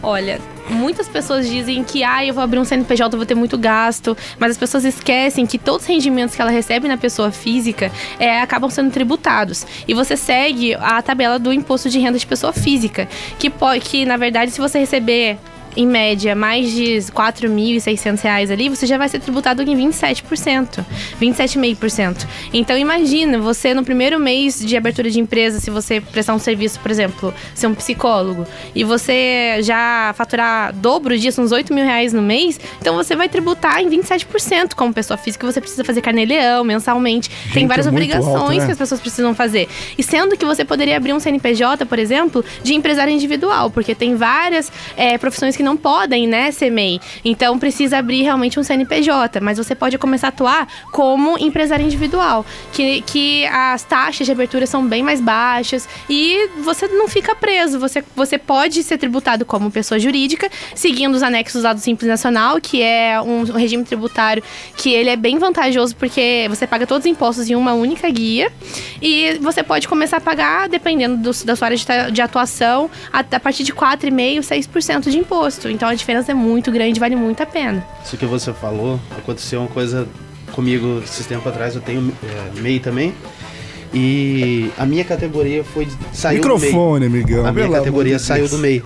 Olha, 0.02 0.38
muitas 0.70 1.08
pessoas 1.08 1.48
dizem 1.48 1.82
que 1.84 2.02
ah, 2.02 2.24
eu 2.24 2.34
vou 2.34 2.42
abrir 2.42 2.58
um 2.58 2.64
CNPJ, 2.64 3.14
eu 3.14 3.18
vou 3.18 3.26
ter 3.26 3.34
muito 3.34 3.56
gasto, 3.58 4.16
mas 4.38 4.52
as 4.52 4.58
pessoas 4.58 4.84
esquecem 4.84 5.46
que 5.46 5.58
todos 5.58 5.82
os 5.82 5.88
rendimentos 5.88 6.34
que 6.34 6.42
ela 6.42 6.50
recebe 6.50 6.88
na 6.88 6.96
pessoa 6.96 7.30
física 7.30 7.90
é, 8.18 8.40
acabam 8.40 8.70
sendo 8.70 8.90
tributados. 8.90 9.66
E 9.86 9.94
você 9.94 10.16
segue 10.16 10.74
a 10.74 11.00
tabela 11.02 11.38
do 11.38 11.52
imposto 11.52 11.88
de 11.88 11.98
renda 11.98 12.18
de 12.18 12.26
pessoa 12.26 12.52
física, 12.52 13.08
que, 13.38 13.50
pode, 13.50 13.80
que 13.80 14.04
na 14.04 14.16
verdade, 14.16 14.50
se 14.50 14.60
você 14.60 14.78
receber 14.78 15.38
em 15.76 15.86
média, 15.86 16.34
mais 16.34 16.72
de 16.72 16.96
4.600 17.12 18.20
reais 18.22 18.50
ali, 18.50 18.68
você 18.68 18.86
já 18.86 18.96
vai 18.96 19.08
ser 19.08 19.20
tributado 19.20 19.62
em 19.62 19.76
27%, 19.76 20.84
27,5%. 21.20 22.26
Então, 22.52 22.76
imagina, 22.78 23.38
você 23.38 23.74
no 23.74 23.84
primeiro 23.84 24.18
mês 24.18 24.58
de 24.58 24.76
abertura 24.76 25.10
de 25.10 25.20
empresa, 25.20 25.60
se 25.60 25.70
você 25.70 26.00
prestar 26.00 26.34
um 26.34 26.38
serviço, 26.38 26.80
por 26.80 26.90
exemplo, 26.90 27.34
ser 27.54 27.66
um 27.66 27.74
psicólogo, 27.74 28.46
e 28.74 28.84
você 28.84 29.58
já 29.62 30.14
faturar 30.16 30.72
dobro 30.72 31.18
disso, 31.18 31.42
uns 31.42 31.52
8 31.52 31.72
mil 31.74 31.84
reais 31.84 32.12
no 32.12 32.22
mês, 32.22 32.58
então 32.80 32.94
você 32.96 33.14
vai 33.14 33.28
tributar 33.28 33.80
em 33.80 33.88
27% 33.90 34.74
como 34.74 34.92
pessoa 34.94 35.16
física, 35.16 35.46
você 35.46 35.60
precisa 35.60 35.84
fazer 35.84 36.00
carnê-leão 36.00 36.64
mensalmente. 36.64 37.28
Tem 37.52 37.62
Gente, 37.62 37.68
várias 37.68 37.86
é 37.86 37.90
obrigações 37.90 38.36
alto, 38.36 38.54
né? 38.54 38.66
que 38.66 38.72
as 38.72 38.78
pessoas 38.78 39.00
precisam 39.00 39.34
fazer. 39.34 39.68
E 39.98 40.02
sendo 40.02 40.36
que 40.36 40.44
você 40.44 40.64
poderia 40.64 40.96
abrir 40.96 41.12
um 41.12 41.20
CNPJ, 41.20 41.84
por 41.84 41.98
exemplo, 41.98 42.44
de 42.62 42.74
empresário 42.74 43.12
individual, 43.12 43.70
porque 43.70 43.94
tem 43.94 44.14
várias 44.14 44.72
é, 44.96 45.18
profissões 45.18 45.56
que 45.56 45.65
não 45.66 45.76
podem, 45.76 46.26
né, 46.26 46.50
ser 46.50 46.70
MEI. 46.70 47.00
Então 47.24 47.58
precisa 47.58 47.98
abrir 47.98 48.22
realmente 48.22 48.58
um 48.58 48.62
CNPJ, 48.62 49.40
mas 49.40 49.58
você 49.58 49.74
pode 49.74 49.98
começar 49.98 50.28
a 50.28 50.30
atuar 50.30 50.68
como 50.92 51.36
empresário 51.38 51.84
individual, 51.84 52.46
que, 52.72 53.02
que 53.02 53.44
as 53.46 53.82
taxas 53.82 54.26
de 54.26 54.32
abertura 54.32 54.66
são 54.66 54.86
bem 54.86 55.02
mais 55.02 55.20
baixas 55.20 55.88
e 56.08 56.48
você 56.64 56.86
não 56.88 57.08
fica 57.08 57.34
preso. 57.34 57.78
Você, 57.80 58.02
você 58.14 58.38
pode 58.38 58.82
ser 58.82 58.96
tributado 58.98 59.44
como 59.44 59.70
pessoa 59.70 59.98
jurídica, 59.98 60.48
seguindo 60.74 61.14
os 61.14 61.22
anexos 61.22 61.62
lá 61.64 61.72
do 61.72 61.80
Simples 61.80 62.08
Nacional, 62.08 62.60
que 62.60 62.80
é 62.82 63.20
um 63.20 63.42
regime 63.44 63.84
tributário 63.84 64.42
que 64.76 64.92
ele 64.92 65.10
é 65.10 65.16
bem 65.16 65.38
vantajoso 65.38 65.96
porque 65.96 66.46
você 66.48 66.66
paga 66.66 66.86
todos 66.86 67.04
os 67.04 67.10
impostos 67.10 67.50
em 67.50 67.54
uma 67.56 67.72
única 67.74 68.08
guia 68.08 68.52
e 69.02 69.38
você 69.40 69.62
pode 69.62 69.88
começar 69.88 70.18
a 70.18 70.20
pagar, 70.20 70.68
dependendo 70.68 71.16
do- 71.16 71.44
da 71.44 71.56
sua 71.56 71.66
área 71.66 71.76
de, 71.76 71.84
de 72.12 72.20
atuação, 72.22 72.88
a, 73.12 73.20
a 73.20 73.40
partir 73.40 73.64
de 73.64 73.72
4,5%, 73.72 74.40
6% 74.40 75.10
de 75.10 75.18
imposto. 75.18 75.55
Então 75.70 75.88
a 75.88 75.94
diferença 75.94 76.32
é 76.32 76.34
muito 76.34 76.70
grande, 76.70 76.98
vale 77.00 77.16
muito 77.16 77.42
a 77.42 77.46
pena. 77.46 77.86
Isso 78.04 78.16
que 78.16 78.26
você 78.26 78.52
falou, 78.52 79.00
aconteceu 79.16 79.60
uma 79.60 79.68
coisa 79.68 80.06
comigo 80.52 81.00
esses 81.04 81.26
tempos 81.26 81.46
atrás, 81.48 81.74
eu 81.74 81.80
tenho 81.80 82.12
é, 82.22 82.60
MEI 82.60 82.78
também. 82.80 83.14
E 83.94 84.70
a 84.76 84.84
minha 84.84 85.04
categoria 85.04 85.62
foi 85.64 85.88
saiu 86.12 86.40
do 86.42 86.48
MEI. 86.48 86.58
Microfone, 86.58 87.06
amigão. 87.06 87.46
A 87.46 87.52
minha 87.52 87.68
categoria 87.70 88.16
de 88.16 88.22
saiu 88.22 88.40
Deus. 88.40 88.50
do 88.50 88.58
MEI. 88.58 88.82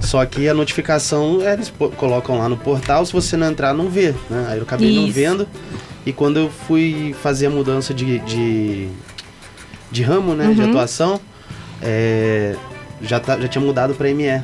Só 0.00 0.24
que 0.24 0.48
a 0.48 0.54
notificação 0.54 1.40
eles 1.42 1.72
colocam 1.96 2.38
lá 2.38 2.48
no 2.48 2.56
portal, 2.56 3.04
se 3.04 3.12
você 3.12 3.36
não 3.36 3.48
entrar, 3.50 3.74
não 3.74 3.88
vê. 3.90 4.14
Né? 4.30 4.46
Aí 4.48 4.56
eu 4.58 4.62
acabei 4.62 4.94
não 4.94 5.04
Isso. 5.04 5.12
vendo. 5.12 5.46
E 6.06 6.12
quando 6.12 6.38
eu 6.38 6.50
fui 6.66 7.14
fazer 7.22 7.46
a 7.46 7.50
mudança 7.50 7.92
de, 7.92 8.18
de, 8.20 8.88
de 9.90 10.02
ramo, 10.02 10.34
né? 10.34 10.52
De 10.54 10.60
Uhum. 10.62 10.68
atuação, 10.70 11.20
é, 11.82 12.56
já, 13.02 13.20
tá, 13.20 13.38
já 13.38 13.48
tinha 13.48 13.62
mudado 13.62 13.94
para 13.94 14.08
ME. 14.14 14.40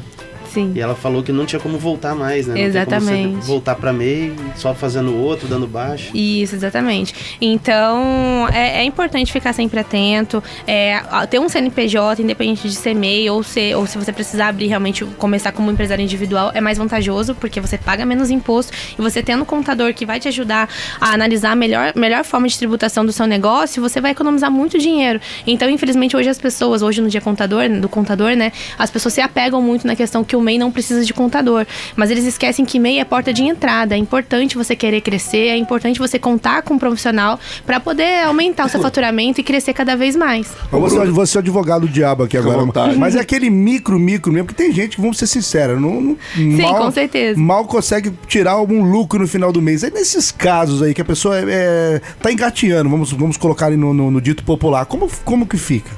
Sim. 0.56 0.72
E 0.74 0.80
ela 0.80 0.94
falou 0.94 1.22
que 1.22 1.30
não 1.30 1.44
tinha 1.44 1.60
como 1.60 1.76
voltar 1.76 2.14
mais, 2.14 2.46
né? 2.46 2.58
Exatamente. 2.58 3.44
voltar 3.46 3.74
para 3.74 3.92
MEI, 3.92 4.34
só 4.56 4.74
fazendo 4.74 5.14
outro, 5.14 5.46
dando 5.46 5.66
baixo. 5.66 6.16
Isso, 6.16 6.54
exatamente. 6.54 7.36
Então, 7.38 8.48
é, 8.50 8.78
é 8.78 8.84
importante 8.84 9.30
ficar 9.30 9.52
sempre 9.52 9.78
atento. 9.78 10.42
É, 10.66 10.98
ter 11.28 11.38
um 11.38 11.46
CNPJ, 11.46 12.22
independente 12.22 12.66
de 12.66 12.74
ser 12.74 12.94
MEI 12.94 13.28
ou, 13.28 13.42
ser, 13.42 13.76
ou 13.76 13.86
se 13.86 13.98
você 13.98 14.10
precisar 14.14 14.48
abrir 14.48 14.66
realmente, 14.66 15.04
começar 15.18 15.52
como 15.52 15.70
empresário 15.70 16.02
individual, 16.02 16.50
é 16.54 16.60
mais 16.60 16.78
vantajoso, 16.78 17.34
porque 17.34 17.60
você 17.60 17.76
paga 17.76 18.06
menos 18.06 18.30
imposto 18.30 18.72
e 18.98 19.02
você 19.02 19.22
tendo 19.22 19.42
um 19.42 19.44
contador 19.44 19.92
que 19.92 20.06
vai 20.06 20.18
te 20.18 20.26
ajudar 20.28 20.70
a 20.98 21.12
analisar 21.12 21.52
a 21.52 21.56
melhor, 21.56 21.92
melhor 21.94 22.24
forma 22.24 22.48
de 22.48 22.56
tributação 22.56 23.04
do 23.04 23.12
seu 23.12 23.26
negócio, 23.26 23.82
você 23.82 24.00
vai 24.00 24.12
economizar 24.12 24.50
muito 24.50 24.78
dinheiro. 24.78 25.20
Então, 25.46 25.68
infelizmente, 25.68 26.16
hoje 26.16 26.30
as 26.30 26.38
pessoas, 26.38 26.80
hoje 26.80 27.02
no 27.02 27.10
dia 27.10 27.20
contador, 27.20 27.68
do 27.68 27.90
contador, 27.90 28.34
né, 28.34 28.52
as 28.78 28.90
pessoas 28.90 29.12
se 29.12 29.20
apegam 29.20 29.60
muito 29.60 29.86
na 29.86 29.94
questão 29.94 30.24
que 30.24 30.34
o 30.34 30.45
MEI 30.46 30.58
não 30.58 30.70
precisa 30.70 31.04
de 31.04 31.12
contador. 31.12 31.66
Mas 31.94 32.10
eles 32.10 32.24
esquecem 32.24 32.64
que 32.64 32.78
MEI 32.78 33.00
é 33.00 33.04
porta 33.04 33.32
de 33.32 33.42
entrada. 33.42 33.94
É 33.94 33.98
importante 33.98 34.56
você 34.56 34.74
querer 34.76 35.00
crescer, 35.00 35.48
é 35.48 35.56
importante 35.56 35.98
você 35.98 36.18
contar 36.18 36.62
com 36.62 36.74
um 36.74 36.78
profissional 36.78 37.38
para 37.66 37.80
poder 37.80 38.24
aumentar 38.24 38.66
o 38.66 38.68
seu 38.68 38.80
faturamento 38.80 39.40
e 39.40 39.44
crescer 39.44 39.72
cada 39.74 39.96
vez 39.96 40.14
mais. 40.16 40.48
Mas 40.72 40.80
Você, 40.92 41.06
você 41.10 41.36
é 41.36 41.38
o 41.38 41.42
advogado 41.42 41.82
do 41.82 41.88
diabo 41.88 42.22
aqui 42.24 42.36
agora. 42.36 42.64
Mas 42.96 43.14
é 43.16 43.20
aquele 43.20 43.50
micro, 43.50 43.98
micro 43.98 44.32
mesmo, 44.32 44.46
porque 44.46 44.62
tem 44.62 44.72
gente 44.72 44.96
que, 44.96 45.00
vamos 45.02 45.18
ser 45.18 45.26
sinceros, 45.26 45.80
não, 45.80 46.00
não- 46.00 46.16
Sim, 46.34 46.62
mal, 46.62 46.74
com 46.76 46.90
certeza. 46.90 47.38
mal 47.40 47.64
consegue 47.64 48.12
tirar 48.28 48.52
algum 48.52 48.82
lucro 48.90 49.18
no 49.20 49.26
final 49.28 49.52
do 49.52 49.60
mês. 49.60 49.82
É 49.82 49.90
nesses 49.90 50.30
casos 50.30 50.82
aí 50.82 50.94
que 50.94 51.00
a 51.00 51.04
pessoa 51.04 51.38
é, 51.38 51.44
é, 51.48 52.00
tá 52.22 52.30
engateando, 52.32 52.88
vamos, 52.88 53.12
vamos 53.12 53.36
colocar 53.36 53.66
ali 53.66 53.76
no, 53.76 53.92
no- 53.92 54.10
no 54.10 54.20
dito 54.20 54.44
popular. 54.44 54.86
Como, 54.86 55.10
como 55.24 55.46
que 55.46 55.56
fica? 55.56 55.90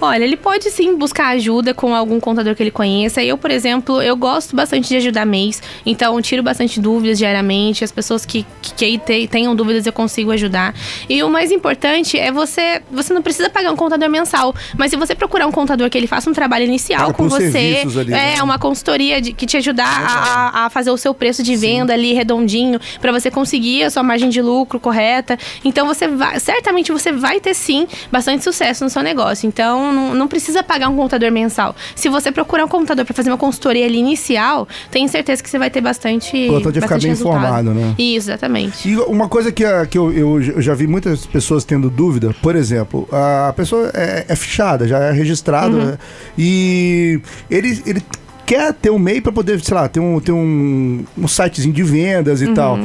Olha, 0.00 0.24
ele 0.24 0.36
pode 0.36 0.70
sim 0.70 0.96
buscar 0.96 1.28
ajuda 1.28 1.74
com 1.74 1.94
algum 1.94 2.18
contador 2.18 2.54
que 2.54 2.62
ele 2.62 2.70
conheça. 2.70 3.22
Eu, 3.22 3.36
por 3.36 3.50
exemplo, 3.50 4.00
eu 4.00 4.16
gosto 4.16 4.56
bastante 4.56 4.88
de 4.88 4.96
ajudar 4.96 5.26
mês, 5.26 5.62
então 5.84 6.16
eu 6.16 6.22
tiro 6.22 6.42
bastante 6.42 6.80
dúvidas 6.80 7.18
diariamente. 7.18 7.84
As 7.84 7.92
pessoas 7.92 8.24
que, 8.24 8.46
que, 8.62 8.72
que 8.74 8.98
te- 8.98 9.26
tenham 9.28 9.54
dúvidas 9.54 9.84
eu 9.86 9.92
consigo 9.92 10.32
ajudar. 10.32 10.74
E 11.08 11.22
o 11.22 11.28
mais 11.28 11.50
importante 11.52 12.18
é 12.18 12.32
você. 12.32 12.80
Você 12.90 13.12
não 13.12 13.20
precisa 13.22 13.50
pagar 13.50 13.70
um 13.72 13.76
contador 13.76 14.08
mensal, 14.08 14.54
mas 14.76 14.90
se 14.90 14.96
você 14.96 15.14
procurar 15.14 15.46
um 15.46 15.52
contador 15.52 15.90
que 15.90 15.98
ele 15.98 16.06
faça 16.06 16.30
um 16.30 16.32
trabalho 16.32 16.64
inicial 16.64 17.02
Paga 17.12 17.14
com 17.14 17.28
você, 17.28 17.82
ali, 18.00 18.12
é 18.12 18.36
né? 18.36 18.42
uma 18.42 18.58
consultoria 18.58 19.20
de, 19.20 19.32
que 19.32 19.44
te 19.46 19.56
ajudar 19.58 19.86
a, 19.86 20.64
a- 20.66 20.70
fazer 20.70 20.90
o 20.90 20.96
seu 20.96 21.12
preço 21.12 21.42
de 21.42 21.54
venda 21.56 21.92
ali 21.92 22.12
redondinho 22.14 22.80
para 23.00 23.12
você 23.12 23.30
conseguir 23.30 23.84
a 23.84 23.90
sua 23.90 24.02
margem 24.02 24.28
de 24.28 24.40
lucro 24.40 24.80
correta. 24.80 25.38
Então 25.64 25.86
você 25.86 26.08
vai, 26.08 26.40
certamente 26.40 26.90
você 26.92 27.12
vai 27.12 27.38
ter 27.40 27.54
sim 27.54 27.86
bastante 28.10 28.42
sucesso 28.44 28.82
no 28.84 28.90
seu 28.90 29.02
negócio. 29.02 29.46
Então 29.46 29.89
não, 29.92 30.14
não 30.14 30.28
precisa 30.28 30.62
pagar 30.62 30.88
um 30.88 30.96
contador 30.96 31.30
mensal. 31.30 31.74
Se 31.94 32.08
você 32.08 32.30
procurar 32.32 32.64
um 32.64 32.68
contador 32.68 33.04
para 33.04 33.14
fazer 33.14 33.30
uma 33.30 33.38
consultoria 33.38 33.86
ali 33.86 33.98
inicial, 33.98 34.66
tenho 34.90 35.08
certeza 35.08 35.42
que 35.42 35.50
você 35.50 35.58
vai 35.58 35.70
ter 35.70 35.80
bastante. 35.80 36.36
Importante 36.36 36.78
é 36.78 36.80
ficar 36.80 36.98
bem 36.98 37.08
resultado. 37.10 37.38
informado, 37.38 37.74
né? 37.74 37.94
Isso, 37.98 38.30
exatamente. 38.30 38.88
E 38.88 38.96
uma 38.98 39.28
coisa 39.28 39.50
que, 39.52 39.64
a- 39.64 39.86
que 39.86 39.96
eu, 39.98 40.12
eu 40.12 40.60
já 40.62 40.74
vi 40.74 40.86
muitas 40.86 41.26
pessoas 41.26 41.64
tendo 41.64 41.88
dúvida, 41.90 42.34
por 42.42 42.56
exemplo, 42.56 43.08
a 43.12 43.52
pessoa 43.54 43.90
é, 43.94 44.24
é 44.28 44.36
fichada, 44.36 44.86
já 44.88 44.98
é 44.98 45.12
registrada, 45.12 45.76
Uhum. 45.76 45.84
né? 45.86 45.98
e 46.38 47.20
ele, 47.50 47.82
ele 47.86 48.02
quer 48.46 48.72
ter 48.74 48.90
um 48.90 48.98
MEI 48.98 49.20
para 49.20 49.30
poder, 49.32 49.60
sei 49.60 49.74
lá, 49.74 49.88
ter 49.88 50.00
um, 50.00 50.18
ter 50.20 50.32
um, 50.32 51.04
um 51.16 51.28
sitezinho 51.28 51.72
de 51.74 51.82
vendas 51.82 52.40
e 52.42 52.46
Uhum. 52.46 52.54
tal. 52.54 52.78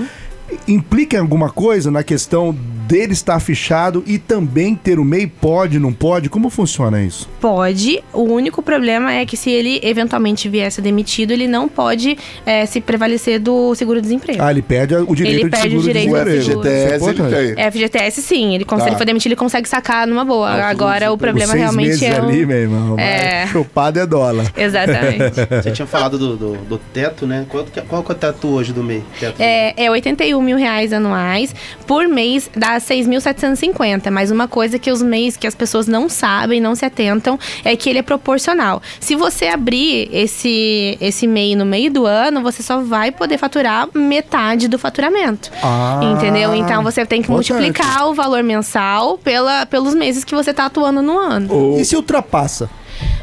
Implica 0.67 1.17
em 1.17 1.19
alguma 1.19 1.50
coisa 1.50 1.89
na 1.89 2.03
questão 2.03 2.55
dele 2.87 3.13
estar 3.13 3.39
fichado 3.39 4.03
e 4.05 4.17
também 4.17 4.75
ter 4.75 4.99
o 4.99 5.05
MEI? 5.05 5.27
Pode, 5.27 5.79
não 5.79 5.91
pode? 5.93 6.29
Como 6.29 6.49
funciona 6.49 7.03
isso? 7.03 7.27
Pode. 7.39 8.03
O 8.13 8.23
único 8.23 8.61
problema 8.61 9.13
é 9.13 9.25
que 9.25 9.35
se 9.37 9.49
ele 9.49 9.79
eventualmente 9.83 10.47
vier 10.49 10.67
a 10.67 10.71
ser 10.71 10.81
demitido, 10.81 11.31
ele 11.31 11.47
não 11.47 11.67
pode 11.67 12.17
eh, 12.45 12.65
se 12.65 12.79
prevalecer 12.81 13.39
do 13.39 13.73
seguro-desemprego. 13.75 14.41
Ah, 14.41 14.51
ele 14.51 14.61
perde 14.61 14.95
o 14.95 15.15
direito 15.15 15.35
Ele 15.35 15.43
de 15.45 15.49
perde 15.49 15.77
o 15.77 15.81
direito 15.81 16.11
O 16.11 16.17
ao 16.17 16.25
desemprego. 16.25 16.43
seguro. 16.45 16.65
FGTS 16.65 16.91
é 16.91 16.95
ele 16.95 17.13
importante. 17.19 17.55
tem. 17.55 17.71
FGTS, 17.71 18.21
sim. 18.21 18.55
Ele, 18.55 18.65
Tá. 18.65 18.79
se 18.79 18.87
ele 18.87 18.95
for 18.97 19.05
demitido, 19.05 19.31
ele 19.31 19.35
consegue 19.39 19.67
sacar 19.69 20.05
numa 20.07 20.23
boa. 20.25 20.49
Ah, 20.49 20.69
Agora, 20.69 21.11
o 21.11 21.17
problema 21.17 21.53
realmente 21.53 21.87
meses 21.89 22.01
é. 22.03 22.19
o- 22.19 22.23
ali, 22.25 22.45
meu 22.45 22.57
irmão. 22.57 22.99
É. 22.99 23.47
Chupado 23.47 23.99
é 23.99 24.05
dólar. 24.05 24.51
Exatamente. 24.57 25.35
Você 25.63 25.71
tinha 25.71 25.85
falado 25.87 26.17
do, 26.17 26.35
do, 26.35 26.53
do 26.57 26.77
teto, 26.77 27.25
né? 27.25 27.45
Qual, 27.49 27.65
qual 27.87 28.05
é 28.07 28.11
o 28.11 28.15
teto 28.15 28.47
hoje 28.47 28.73
do 28.73 28.83
MEI? 28.83 29.03
Teto 29.19 29.35
É, 29.39 29.73
é 29.85 29.89
81 29.91 30.41
mil 30.41 30.57
reais 30.57 30.91
anuais. 30.93 31.53
Por 31.87 32.07
mês 32.07 32.49
dá 32.75 32.82
6.750. 32.82 34.10
Mas 34.12 34.32
uma 34.32 34.48
coisa 34.48 34.77
que 34.77 34.91
os 34.91 35.01
mês 35.01 35.38
que 35.38 35.48
as 35.48 35.55
pessoas 35.55 35.88
não 35.88 36.10
sabem, 36.10 36.60
não 36.60 36.75
se 36.75 36.86
atentam, 36.86 37.39
é 37.63 37.75
que 37.75 37.89
ele 37.89 38.00
é 38.00 38.01
proporcional. 38.01 38.82
Se 39.00 39.15
você 39.15 39.48
abrir 39.48 40.10
esse, 40.12 40.98
esse 41.01 41.27
MEI 41.27 41.55
no 41.55 41.65
meio 41.65 41.91
do 41.91 42.05
ano, 42.05 42.41
você 42.41 42.62
só 42.62 42.82
vai 42.82 43.12
poder 43.12 43.38
faturar 43.38 43.88
metade 43.94 44.67
do 44.67 44.77
faturamento. 44.77 45.51
Ah, 45.63 46.00
Entendeu? 46.03 46.53
Então 46.53 46.84
você 46.84 47.05
tem 47.05 47.22
que 47.22 47.29
multiplicar 47.29 48.08
o 48.08 48.13
valor 48.13 48.44
mensal 48.44 49.17
pela, 49.17 49.65
pelos 49.65 49.94
meses 49.94 50.24
que 50.24 50.36
você 50.36 50.51
está 50.51 50.65
atuando 50.65 51.01
no 51.01 51.17
ano. 51.17 51.53
Ou- 51.53 51.79
E 51.79 51.86
se 51.86 51.96
ultrapassa? 51.96 52.70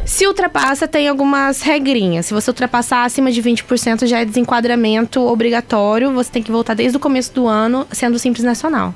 Se 0.05 0.27
ultrapassa, 0.27 0.87
tem 0.87 1.09
algumas 1.09 1.63
regrinhas. 1.63 2.27
Se 2.27 2.35
você 2.35 2.51
ultrapassar 2.51 3.05
acima 3.05 3.31
de 3.31 3.41
20%, 3.41 4.05
já 4.07 4.19
é 4.21 4.25
desenquadramento 4.25 5.21
obrigatório. 5.27 6.13
Você 6.13 6.31
tem 6.31 6.43
que 6.43 6.51
voltar 6.51 6.75
desde 6.75 6.97
o 6.97 7.01
começo 7.01 7.33
do 7.33 7.47
ano, 7.47 7.87
sendo 7.91 8.19
simples 8.19 8.45
nacional. 8.45 8.93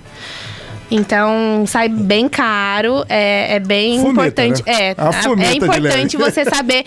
Então, 0.91 1.65
sai 1.67 1.89
bem 1.89 2.29
caro, 2.29 3.05
é, 3.09 3.57
é 3.57 3.61
bem 3.61 4.01
Fumeta, 4.01 4.45
importante. 4.45 4.63
né? 4.67 4.73
É, 4.91 4.95
A 4.97 5.09
a- 5.09 5.45
é 5.45 5.55
importante 5.55 6.17
você 6.17 6.45
saber 6.45 6.85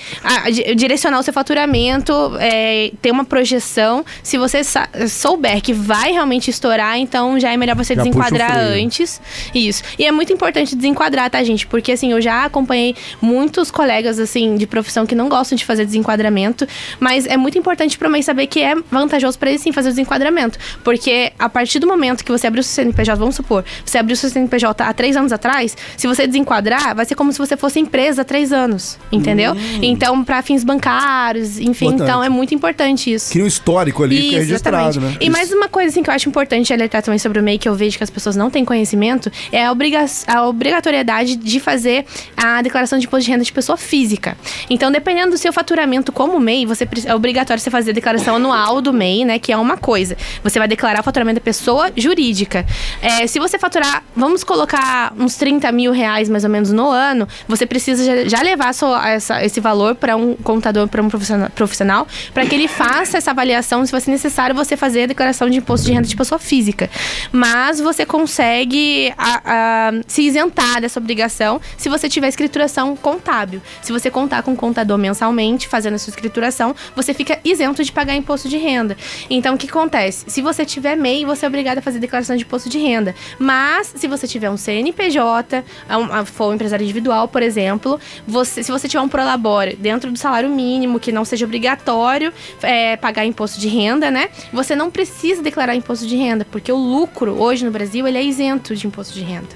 di- 0.51 0.75
direcionar 0.75 1.19
o 1.19 1.23
seu 1.23 1.33
faturamento, 1.33 2.13
é, 2.39 2.91
ter 3.01 3.11
uma 3.11 3.25
projeção. 3.25 4.05
Se 4.23 4.37
você 4.37 4.61
souber 5.09 5.61
que 5.61 5.73
vai 5.73 6.11
realmente 6.11 6.49
estourar, 6.49 6.97
então 6.97 7.39
já 7.39 7.51
é 7.51 7.57
melhor 7.57 7.75
você 7.75 7.93
Já 7.95 8.03
desenquadrar 8.03 8.57
antes. 8.57 9.21
Isso. 9.53 9.83
E 9.97 10.05
é 10.05 10.11
muito 10.11 10.31
importante 10.31 10.75
desenquadrar, 10.75 11.29
tá, 11.29 11.43
gente? 11.43 11.67
Porque 11.67 11.91
assim, 11.91 12.11
eu 12.11 12.21
já 12.21 12.45
acompanhei 12.45 12.95
muitos 13.21 13.69
colegas 13.69 14.19
assim 14.19 14.55
de 14.55 14.65
profissão 14.65 15.05
que 15.05 15.15
não 15.15 15.27
gostam 15.27 15.55
de 15.57 15.65
fazer 15.65 15.85
desenquadramento, 15.85 16.67
mas 16.99 17.25
é 17.25 17.35
muito 17.37 17.57
importante 17.57 17.97
para 17.97 18.07
mim 18.09 18.21
saber 18.21 18.47
que 18.47 18.61
é 18.61 18.75
vantajoso 18.89 19.37
para 19.37 19.49
eles 19.49 19.61
sim 19.61 19.71
fazer 19.71 19.89
o 19.89 19.91
desenquadramento, 19.91 20.57
porque 20.83 21.31
a 21.37 21.49
partir 21.49 21.79
do 21.79 21.87
momento 21.87 22.23
que 22.23 22.31
você 22.31 22.47
abriu 22.47 22.61
o 22.61 22.63
seu 22.63 22.83
CNPJ, 22.83 23.17
vamos 23.19 23.35
supor, 23.35 23.63
você 23.89 23.97
abriu 23.97 24.13
o 24.13 24.17
seu 24.17 24.29
CNPJ 24.29 24.83
há 24.83 24.93
três 24.93 25.15
anos 25.15 25.31
atrás, 25.31 25.75
se 25.97 26.07
você 26.07 26.25
desenquadrar, 26.27 26.95
vai 26.95 27.05
ser 27.05 27.15
como 27.15 27.31
se 27.31 27.37
você 27.37 27.57
fosse 27.57 27.79
empresa 27.79 28.21
há 28.21 28.25
três 28.25 28.53
anos, 28.53 28.97
entendeu? 29.11 29.55
Então, 29.81 30.23
para 30.23 30.41
fins 30.41 30.63
bancários, 30.63 31.59
enfim, 31.59 31.87
então 31.87 32.23
é 32.23 32.29
muito 32.29 32.53
importante 32.53 33.11
isso. 33.11 33.31
Cria 33.31 33.43
um 33.43 33.47
histórico 33.47 34.03
ali 34.03 34.29
que 34.29 34.35
é 34.35 34.39
registrado, 34.39 34.89
exatamente. 34.89 35.19
né? 35.19 35.25
E 35.25 35.29
mais 35.29 35.51
uma 35.51 35.67
coisa 35.67 35.89
assim, 35.89 36.03
que 36.03 36.09
eu 36.09 36.13
acho 36.13 36.29
importante 36.29 36.73
alertar 36.73 37.01
também 37.01 37.19
sobre 37.19 37.39
o 37.39 37.43
MEI, 37.43 37.57
que 37.57 37.67
eu 37.67 37.75
vejo 37.75 37.97
que 37.97 38.03
as 38.03 38.09
pessoas 38.09 38.35
não 38.35 38.49
têm 38.49 38.63
conhecimento, 38.63 39.31
é 39.51 39.65
a, 39.65 39.71
obriga 39.71 40.05
a 40.27 40.47
obrigatoriedade 40.47 41.35
de 41.35 41.59
fazer 41.59 42.05
a 42.37 42.61
declaração 42.61 42.99
de 42.99 43.05
imposto 43.05 43.25
de 43.25 43.31
renda 43.31 43.43
de 43.43 43.51
pessoa 43.51 43.77
física. 43.77 44.37
Então, 44.69 44.91
dependendo 44.91 45.31
do 45.31 45.37
seu 45.37 45.51
faturamento 45.51 46.11
como 46.11 46.39
MEI, 46.39 46.65
você 46.65 46.87
é 47.05 47.15
obrigatório 47.15 47.61
você 47.61 47.69
fazer 47.69 47.91
a 47.91 47.93
declaração 47.93 48.35
anual 48.35 48.81
do 48.81 48.93
MEI, 48.93 49.25
né? 49.25 49.39
Que 49.39 49.51
é 49.51 49.57
uma 49.57 49.77
coisa. 49.77 50.17
Você 50.43 50.59
vai 50.59 50.67
declarar 50.67 51.01
o 51.01 51.03
faturamento 51.03 51.39
da 51.39 51.43
pessoa 51.43 51.91
jurídica. 51.95 52.65
É, 53.01 53.25
se 53.27 53.39
você 53.39 53.57
faturar, 53.57 53.78
vamos 54.15 54.43
colocar 54.43 55.13
uns 55.17 55.35
30 55.35 55.71
mil 55.71 55.91
reais 55.91 56.29
mais 56.29 56.43
ou 56.43 56.49
menos 56.49 56.71
no 56.71 56.89
ano, 56.89 57.27
você 57.47 57.65
precisa 57.65 58.27
já, 58.29 58.41
levar 58.41 58.73
sua- 58.73 59.09
essa- 59.09 59.43
esse 59.43 59.59
valor 59.59 59.95
para 59.95 60.15
um 60.15 60.35
contador, 60.35 60.87
para 60.87 61.01
um 61.01 61.09
profissional, 61.55 62.07
para 62.33 62.45
que 62.45 62.55
ele 62.55 62.67
faça 62.67 63.17
essa 63.17 63.31
avaliação 63.31 63.85
se 63.85 63.91
vai 63.91 64.01
ser 64.01 64.11
necessário 64.11 64.55
você 64.55 64.75
fazer 64.77 65.03
a 65.03 65.05
declaração 65.07 65.49
de 65.49 65.57
imposto 65.57 65.85
de 65.85 65.93
renda 65.93 66.07
de 66.07 66.15
pessoa 66.15 66.39
física. 66.39 66.89
Mas 67.31 67.79
você 67.79 68.05
consegue 68.05 69.13
a- 69.17 69.41
a, 69.45 69.91
se 70.07 70.21
isentar 70.23 70.81
dessa 70.81 70.99
obrigação 70.99 71.59
se 71.77 71.89
você 71.89 72.07
tiver 72.09 72.27
escrituração 72.27 72.95
contábil. 72.95 73.61
Se 73.81 73.91
você 73.91 74.09
contar 74.09 74.43
com 74.43 74.51
um 74.51 74.55
contador 74.55 74.97
mensalmente 74.97 75.67
fazendo 75.67 75.95
a 75.95 75.97
sua 75.97 76.11
escrituração, 76.11 76.75
você 76.95 77.13
fica 77.13 77.39
isento 77.43 77.83
de 77.83 77.91
pagar 77.91 78.15
imposto 78.15 78.47
de 78.49 78.57
renda. 78.57 78.95
Então, 79.29 79.55
o 79.55 79.57
que 79.57 79.67
acontece? 79.67 80.25
Se 80.27 80.41
você 80.41 80.65
tiver 80.65 80.95
MEI, 80.95 81.25
você 81.25 81.45
é 81.45 81.47
obrigado 81.47 81.77
a 81.79 81.81
fazer 81.81 81.99
declaração 81.99 82.35
de 82.35 82.43
imposto 82.43 82.69
de 82.69 82.77
renda. 82.79 83.13
Mas, 83.37 83.68
se 83.83 84.07
você 84.07 84.27
tiver 84.27 84.49
um 84.49 84.57
CNPJ, 84.57 85.63
a 85.87 85.97
um- 85.97 86.11
a- 86.13 86.25
for 86.25 86.49
um 86.51 86.53
empresário 86.55 86.83
individual, 86.83 87.27
por 87.27 87.41
exemplo, 87.43 87.99
você, 88.27 88.63
se 88.63 88.71
você 88.71 88.87
tiver 88.87 89.01
um 89.01 89.09
prolabore 89.09 89.75
dentro 89.75 90.11
do 90.11 90.17
salário 90.17 90.49
mínimo, 90.49 90.99
que 90.99 91.11
não 91.11 91.23
seja 91.25 91.45
obrigatório 91.45 92.33
é, 92.61 92.97
pagar 92.97 93.25
imposto 93.25 93.59
de 93.59 93.67
renda, 93.67 94.09
né? 94.11 94.29
Você 94.51 94.75
não 94.75 94.89
precisa 94.89 95.41
declarar 95.41 95.75
imposto 95.75 96.05
de 96.07 96.15
renda, 96.15 96.45
porque 96.49 96.71
o 96.71 96.77
lucro 96.77 97.39
hoje 97.41 97.63
no 97.65 97.71
Brasil 97.71 98.07
ele 98.07 98.17
é 98.17 98.23
isento 98.23 98.75
de 98.75 98.87
imposto 98.87 99.13
de 99.13 99.21
renda. 99.21 99.47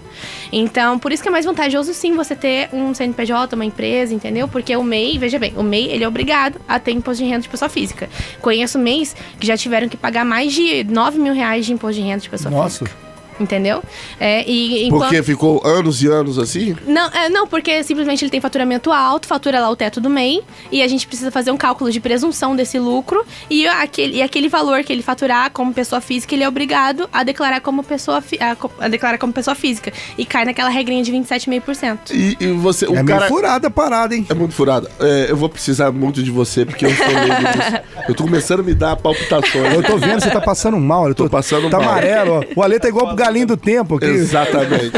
Então, 0.51 0.99
por 0.99 1.11
isso 1.11 1.21
que 1.23 1.29
é 1.29 1.31
mais 1.31 1.45
vantajoso 1.45 1.93
sim 1.93 2.13
você 2.15 2.35
ter 2.35 2.69
um 2.71 2.93
CNPJ, 2.93 3.55
uma 3.55 3.65
empresa, 3.65 4.13
entendeu? 4.13 4.47
Porque 4.47 4.75
o 4.75 4.83
MEI, 4.83 5.17
veja 5.17 5.39
bem, 5.39 5.53
o 5.57 5.63
MEI 5.63 5.89
ele 5.91 6.03
é 6.03 6.07
obrigado 6.07 6.59
a 6.67 6.79
ter 6.79 6.91
imposto 6.91 7.23
de 7.23 7.29
renda 7.29 7.41
de 7.41 7.49
pessoa 7.49 7.67
física. 7.69 8.09
Conheço 8.41 8.77
MEIs 8.77 9.15
que 9.39 9.45
já 9.47 9.57
tiveram 9.57 9.89
que 9.89 9.97
pagar 9.97 10.23
mais 10.23 10.53
de 10.53 10.83
9 10.83 11.19
mil 11.19 11.33
reais 11.33 11.65
de 11.65 11.73
imposto 11.73 11.99
de 12.01 12.07
renda 12.07 12.19
de 12.21 12.29
pessoa 12.29 12.51
Nossa. 12.51 12.79
física. 12.85 13.12
Entendeu? 13.39 13.81
É, 14.19 14.43
e 14.49 14.85
enquanto... 14.87 15.03
Porque 15.03 15.23
ficou 15.23 15.61
anos 15.65 16.01
e 16.03 16.07
anos 16.07 16.37
assim? 16.37 16.75
Não, 16.85 17.07
é, 17.09 17.29
não, 17.29 17.47
porque 17.47 17.83
simplesmente 17.83 18.23
ele 18.23 18.31
tem 18.31 18.39
faturamento 18.41 18.91
alto, 18.91 19.27
fatura 19.27 19.59
lá 19.59 19.69
o 19.69 19.75
teto 19.75 19.99
do 19.99 20.09
MEI, 20.09 20.41
e 20.71 20.81
a 20.81 20.87
gente 20.87 21.07
precisa 21.07 21.31
fazer 21.31 21.51
um 21.51 21.57
cálculo 21.57 21.91
de 21.91 21.99
presunção 21.99 22.55
desse 22.55 22.77
lucro, 22.79 23.25
e 23.49 23.67
aquele, 23.67 24.17
e 24.17 24.21
aquele 24.21 24.47
valor 24.49 24.83
que 24.83 24.93
ele 24.93 25.01
faturar 25.01 25.51
como 25.51 25.73
pessoa 25.73 25.99
física, 26.01 26.33
ele 26.35 26.43
é 26.43 26.47
obrigado 26.47 27.09
a 27.11 27.23
declarar 27.23 27.59
como 27.61 27.83
pessoa, 27.83 28.21
fi- 28.21 28.39
a, 28.39 28.55
a 28.79 28.87
declarar 28.87 29.17
como 29.17 29.33
pessoa 29.33 29.55
física. 29.55 29.91
E 30.17 30.25
cai 30.25 30.45
naquela 30.45 30.69
regrinha 30.69 31.03
de 31.03 31.11
27,5%. 31.11 32.11
E, 32.11 32.37
e 32.39 32.47
você, 32.53 32.85
o 32.85 32.91
é 32.95 33.03
meio 33.03 33.17
cara. 33.17 33.27
furada 33.27 33.67
a 33.67 33.71
parada, 33.71 34.15
hein? 34.15 34.25
É 34.29 34.33
muito 34.33 34.53
furado. 34.53 34.89
É, 34.99 35.27
eu 35.29 35.35
vou 35.37 35.49
precisar 35.49 35.91
muito 35.91 36.21
de 36.23 36.31
você, 36.31 36.65
porque 36.65 36.85
eu 36.85 36.89
estou. 36.89 37.07
Eu 38.07 38.13
tô 38.15 38.23
começando 38.23 38.59
a 38.59 38.63
me 38.63 38.73
dar 38.73 38.95
palpitações. 38.97 39.73
Eu 39.73 39.81
tô 39.81 39.97
vendo, 39.97 40.19
você 40.21 40.29
tá 40.29 40.41
passando 40.41 40.77
mal. 40.77 41.07
Eu 41.07 41.15
tô, 41.15 41.23
Tô 41.23 41.29
passando 41.29 41.69
tá 41.69 41.79
mal. 41.79 41.89
amarelo, 41.91 42.33
ó. 42.33 42.43
O 42.59 42.61
Ale 42.63 42.77
tá 42.79 42.89
igual 42.89 43.07
pro 43.07 43.15
galinho 43.23 43.47
do 43.47 43.57
tempo 43.57 43.95
aqui. 43.95 44.05
Exatamente. 44.05 44.91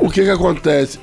O 0.00 0.10
que 0.10 0.22
que 0.24 0.30
acontece? 0.30 0.98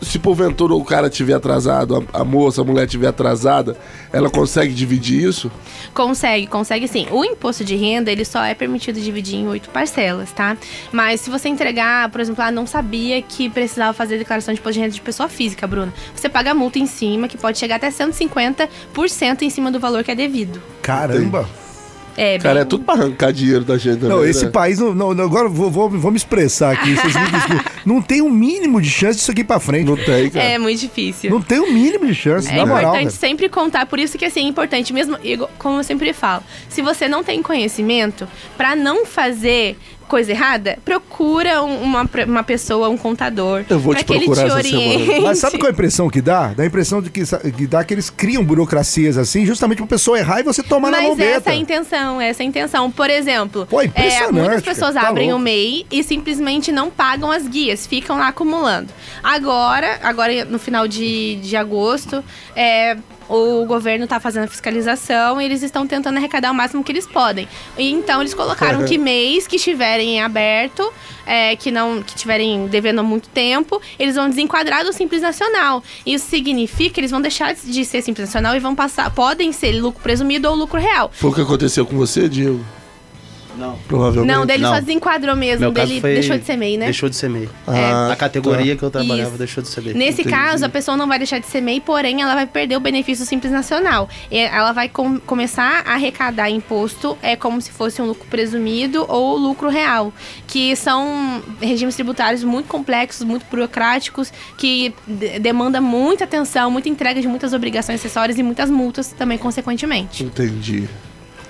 se 0.00 0.18
porventura 0.18 0.74
o 0.74 0.84
cara 0.84 1.10
tiver 1.10 1.34
atrasado, 1.34 2.06
a, 2.12 2.20
a 2.20 2.24
moça, 2.24 2.60
a 2.60 2.64
mulher 2.64 2.86
tiver 2.86 3.08
atrasada, 3.08 3.76
ela 4.12 4.30
consegue 4.30 4.72
dividir 4.72 5.28
isso? 5.28 5.50
Consegue, 5.92 6.46
consegue 6.46 6.86
sim. 6.86 7.06
O 7.10 7.24
imposto 7.24 7.64
de 7.64 7.74
renda, 7.76 8.10
ele 8.10 8.24
só 8.24 8.42
é 8.44 8.54
permitido 8.54 9.00
dividir 9.00 9.36
em 9.36 9.48
oito 9.48 9.68
parcelas, 9.70 10.30
tá? 10.32 10.56
Mas 10.92 11.20
se 11.20 11.30
você 11.30 11.48
entregar, 11.48 12.08
por 12.10 12.20
exemplo, 12.20 12.42
ah, 12.42 12.50
não 12.50 12.66
sabia 12.66 13.20
que 13.22 13.50
precisava 13.50 13.92
fazer 13.92 14.18
declaração 14.18 14.54
de 14.54 14.60
imposto 14.60 14.74
de 14.74 14.80
renda 14.80 14.94
de 14.94 15.00
pessoa 15.00 15.28
física, 15.28 15.66
Bruna, 15.66 15.92
você 16.14 16.28
paga 16.28 16.54
multa 16.54 16.78
em 16.78 16.86
cima, 16.86 17.28
que 17.28 17.36
pode 17.36 17.58
chegar 17.58 17.76
até 17.76 17.90
150% 17.90 19.42
em 19.42 19.50
cima 19.50 19.70
do 19.70 19.80
valor 19.80 20.04
que 20.04 20.10
é 20.10 20.14
devido. 20.14 20.62
Caramba! 20.82 21.48
É, 22.20 22.36
Cara, 22.38 22.54
bem- 22.56 22.62
é 22.62 22.64
tudo 22.64 22.84
pra 22.84 22.94
arrancar 22.94 23.32
dinheiro 23.32 23.64
da 23.64 23.78
gente. 23.78 24.02
Não, 24.02 24.16
também, 24.16 24.30
esse 24.30 24.44
né? 24.46 24.50
país, 24.50 24.78
não, 24.80 24.92
não, 24.92 25.24
agora 25.24 25.46
eu 25.46 25.50
vou, 25.50 25.70
vou, 25.70 25.88
vou 25.88 26.10
me 26.10 26.16
expressar 26.16 26.72
aqui, 26.72 26.94
vocês 26.96 27.14
me 27.14 27.30
desculpem. 27.30 27.60
Não 27.86 28.02
tem 28.02 28.20
um 28.20 28.28
mínimo 28.28 28.82
de 28.82 28.90
chance 28.90 29.18
disso 29.18 29.30
aqui 29.30 29.42
pra 29.42 29.58
frente. 29.58 29.86
Não 29.86 29.96
tem, 29.96 30.28
cara. 30.28 30.44
é 30.44 30.58
muito 30.58 30.78
difícil. 30.80 31.30
Não 31.30 31.40
tem 31.40 31.58
um 31.60 31.72
mínimo 31.72 32.06
de 32.06 32.14
chance, 32.14 32.46
É 32.48 32.56
na 32.56 32.66
moral. 32.66 32.90
importante 32.94 33.12
sempre 33.14 33.48
contar, 33.48 33.86
por 33.86 33.98
isso 33.98 34.18
que 34.18 34.24
assim, 34.26 34.40
é 34.40 34.48
importante 34.48 34.92
mesmo, 34.92 35.16
como 35.58 35.78
eu 35.78 35.84
sempre 35.84 36.12
falo, 36.12 36.42
se 36.68 36.82
você 36.82 37.08
não 37.08 37.24
tem 37.24 37.42
conhecimento, 37.42 38.28
pra 38.58 38.76
não 38.76 39.06
fazer 39.06 39.78
coisa 40.08 40.32
errada, 40.32 40.78
procura 40.84 41.62
um- 41.62 41.82
uma, 41.82 42.10
uma 42.26 42.42
pessoa, 42.42 42.88
um 42.88 42.96
contador, 42.96 43.64
Eu 43.70 43.78
vou 43.78 43.92
pra 43.92 44.02
te 44.02 44.06
que 44.06 44.12
ele 44.14 44.24
procurar 44.24 44.42
te 44.42 44.48
essa 44.48 44.56
oriente. 44.56 45.04
semana. 45.06 45.20
Mas 45.26 45.38
sabe 45.38 45.58
qual 45.58 45.66
é 45.68 45.70
a 45.70 45.72
impressão 45.72 46.10
que 46.10 46.20
dá? 46.20 46.48
Dá 46.48 46.62
a 46.62 46.66
impressão 46.66 47.00
de 47.00 47.10
que, 47.10 47.22
que 47.52 47.66
dá 47.66 47.84
que 47.84 47.94
eles 47.94 48.10
criam 48.10 48.42
burocracias 48.44 49.16
assim, 49.16 49.44
justamente 49.46 49.78
pra 49.78 49.86
pessoa 49.86 50.18
errar 50.18 50.40
e 50.40 50.42
você 50.42 50.62
tomar 50.62 50.90
na 50.90 50.98
Mas 50.98 51.16
mão 51.16 51.26
essa 51.26 51.50
é 51.50 51.52
a 51.52 51.56
intenção, 51.56 52.20
essa 52.20 52.42
é 52.42 52.44
a 52.44 52.48
intenção. 52.48 52.90
Por 52.90 53.10
exemplo, 53.10 53.66
Pô, 53.68 53.80
é, 53.82 53.88
muitas 54.32 54.62
pessoas 54.62 54.94
tá 54.94 55.08
abrem 55.08 55.28
o 55.28 55.32
louco. 55.32 55.44
MEI 55.44 55.86
e 55.90 56.02
simplesmente 56.02 56.72
não 56.72 56.90
pagam 56.90 57.30
as 57.30 57.46
guias, 57.46 57.86
ficam 57.86 58.18
lá 58.18 58.28
acumulando. 58.28 58.88
Agora, 59.22 59.98
agora 60.02 60.44
no 60.44 60.58
final 60.58 60.88
de, 60.88 61.36
de 61.36 61.56
agosto, 61.56 62.24
é, 62.56 62.96
o 63.28 63.64
governo 63.66 64.04
está 64.04 64.18
fazendo 64.18 64.44
a 64.44 64.48
fiscalização 64.48 65.40
e 65.40 65.44
eles 65.44 65.62
estão 65.62 65.86
tentando 65.86 66.16
arrecadar 66.16 66.50
o 66.50 66.54
máximo 66.54 66.82
que 66.82 66.92
eles 66.92 67.06
podem. 67.06 67.48
E 67.76 67.90
então 67.90 68.20
eles 68.20 68.34
colocaram 68.34 68.84
que 68.84 68.96
mês 68.96 69.46
que 69.46 69.56
estiverem 69.56 70.16
em 70.16 70.20
aberto, 70.20 70.92
é, 71.26 71.54
que 71.56 71.70
não 71.70 72.02
que 72.02 72.14
estiverem 72.14 72.66
devendo 72.68 73.00
há 73.00 73.02
muito 73.02 73.28
tempo, 73.28 73.80
eles 73.98 74.14
vão 74.14 74.28
desenquadrar 74.28 74.84
do 74.84 74.92
Simples 74.92 75.22
Nacional. 75.22 75.82
Isso 76.06 76.28
significa 76.28 76.94
que 76.94 77.00
eles 77.00 77.10
vão 77.10 77.20
deixar 77.20 77.54
de 77.54 77.84
ser 77.84 78.02
Simples 78.02 78.28
Nacional 78.28 78.56
e 78.56 78.60
vão 78.60 78.74
passar, 78.74 79.10
podem 79.10 79.52
ser 79.52 79.72
lucro 79.72 80.02
presumido 80.02 80.48
ou 80.48 80.54
lucro 80.54 80.80
real. 80.80 81.10
Foi 81.12 81.30
o 81.30 81.34
que 81.34 81.40
aconteceu 81.40 81.84
com 81.84 81.96
você, 81.96 82.28
Diego? 82.28 82.64
Não. 83.58 83.76
Provavelmente. 83.88 84.34
Não, 84.36 84.46
dele 84.46 84.62
Não. 84.62 84.74
só 84.74 84.80
desenquadrou 84.80 85.34
mesmo, 85.36 85.60
Meu 85.60 85.72
caso 85.72 85.88
dele 85.88 86.00
foi... 86.00 86.14
deixou 86.14 86.38
de 86.38 86.44
ser 86.44 86.56
MEI, 86.56 86.76
né? 86.76 86.84
Deixou 86.86 87.08
de 87.08 87.16
ser 87.16 87.28
MEI. 87.28 87.48
Ah, 87.66 88.10
A 88.12 88.16
categoria 88.16 88.76
que 88.76 88.82
eu 88.82 88.90
trabalhava 88.90 89.30
Isso. 89.30 89.38
deixou 89.38 89.62
de 89.62 89.68
ser 89.68 89.80
MEI. 89.82 89.94
Nesse 89.94 90.20
Entendi. 90.22 90.36
caso, 90.36 90.64
a 90.64 90.68
pessoa 90.68 90.96
não 90.96 91.06
vai 91.08 91.18
deixar 91.18 91.38
de 91.38 91.46
ser 91.46 91.60
MEI, 91.60 91.80
porém 91.80 92.22
ela 92.22 92.34
vai 92.34 92.46
perder 92.46 92.76
o 92.76 92.80
benefício 92.80 93.26
Simples 93.26 93.52
Nacional. 93.52 94.08
E 94.30 94.38
ela 94.38 94.72
vai 94.72 94.88
com- 94.88 95.18
começar 95.20 95.82
a 95.86 95.94
arrecadar 95.94 96.48
imposto 96.50 97.18
é 97.22 97.34
como 97.36 97.60
se 97.60 97.70
fosse 97.70 98.00
um 98.00 98.06
lucro 98.06 98.26
presumido 98.28 99.04
ou 99.08 99.36
lucro 99.36 99.68
real, 99.68 100.12
que 100.46 100.76
são 100.76 101.42
regimes 101.60 101.94
tributários 101.94 102.44
muito 102.44 102.66
complexos, 102.68 103.24
muito 103.26 103.44
burocráticos, 103.50 104.32
que 104.56 104.94
de- 105.06 105.38
demanda 105.38 105.80
muita 105.80 106.24
atenção, 106.24 106.70
muita 106.70 106.88
entrega 106.88 107.20
de 107.20 107.26
muitas 107.28 107.52
obrigações 107.52 107.98
acessórias 108.00 108.38
e 108.38 108.42
muitas 108.42 108.70
multas 108.70 109.08
também, 109.12 109.36
consequentemente. 109.36 110.22
Entendi. 110.24 110.88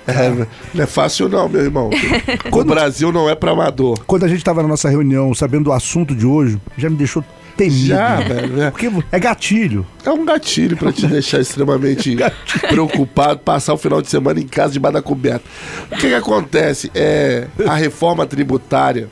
É, 0.09 0.47
não 0.73 0.83
é 0.83 0.87
fácil 0.87 1.29
não, 1.29 1.47
meu 1.47 1.61
irmão. 1.61 1.89
o 2.51 2.63
Brasil 2.63 3.11
não 3.11 3.29
é 3.29 3.35
pra 3.35 3.51
amador. 3.51 3.99
Quando 4.05 4.25
a 4.25 4.27
gente 4.27 4.43
tava 4.43 4.61
na 4.61 4.67
nossa 4.67 4.89
reunião, 4.89 5.33
sabendo 5.33 5.65
do 5.65 5.71
assunto 5.71 6.15
de 6.15 6.25
hoje, 6.25 6.59
já 6.77 6.89
me 6.89 6.95
deixou 6.95 7.23
temido. 7.59 7.87
Já, 7.87 8.15
velho. 8.21 8.61
É, 8.61 8.71
Porque 8.71 8.89
é 9.11 9.19
gatilho. 9.19 9.85
é 10.05 10.09
um 10.09 10.23
gatilho 10.23 10.77
pra 10.77 10.91
te 10.93 11.05
deixar 11.05 11.39
extremamente 11.39 12.15
preocupado, 12.69 13.39
passar 13.39 13.73
o 13.73 13.77
final 13.77 14.01
de 14.01 14.09
semana 14.09 14.39
em 14.39 14.47
casa 14.47 14.73
debaixo 14.73 14.93
da 14.93 15.01
coberta. 15.01 15.43
O 15.91 15.95
que, 15.95 16.07
que 16.07 16.13
acontece? 16.13 16.89
É, 16.95 17.47
a 17.67 17.75
reforma 17.75 18.25
tributária, 18.25 19.09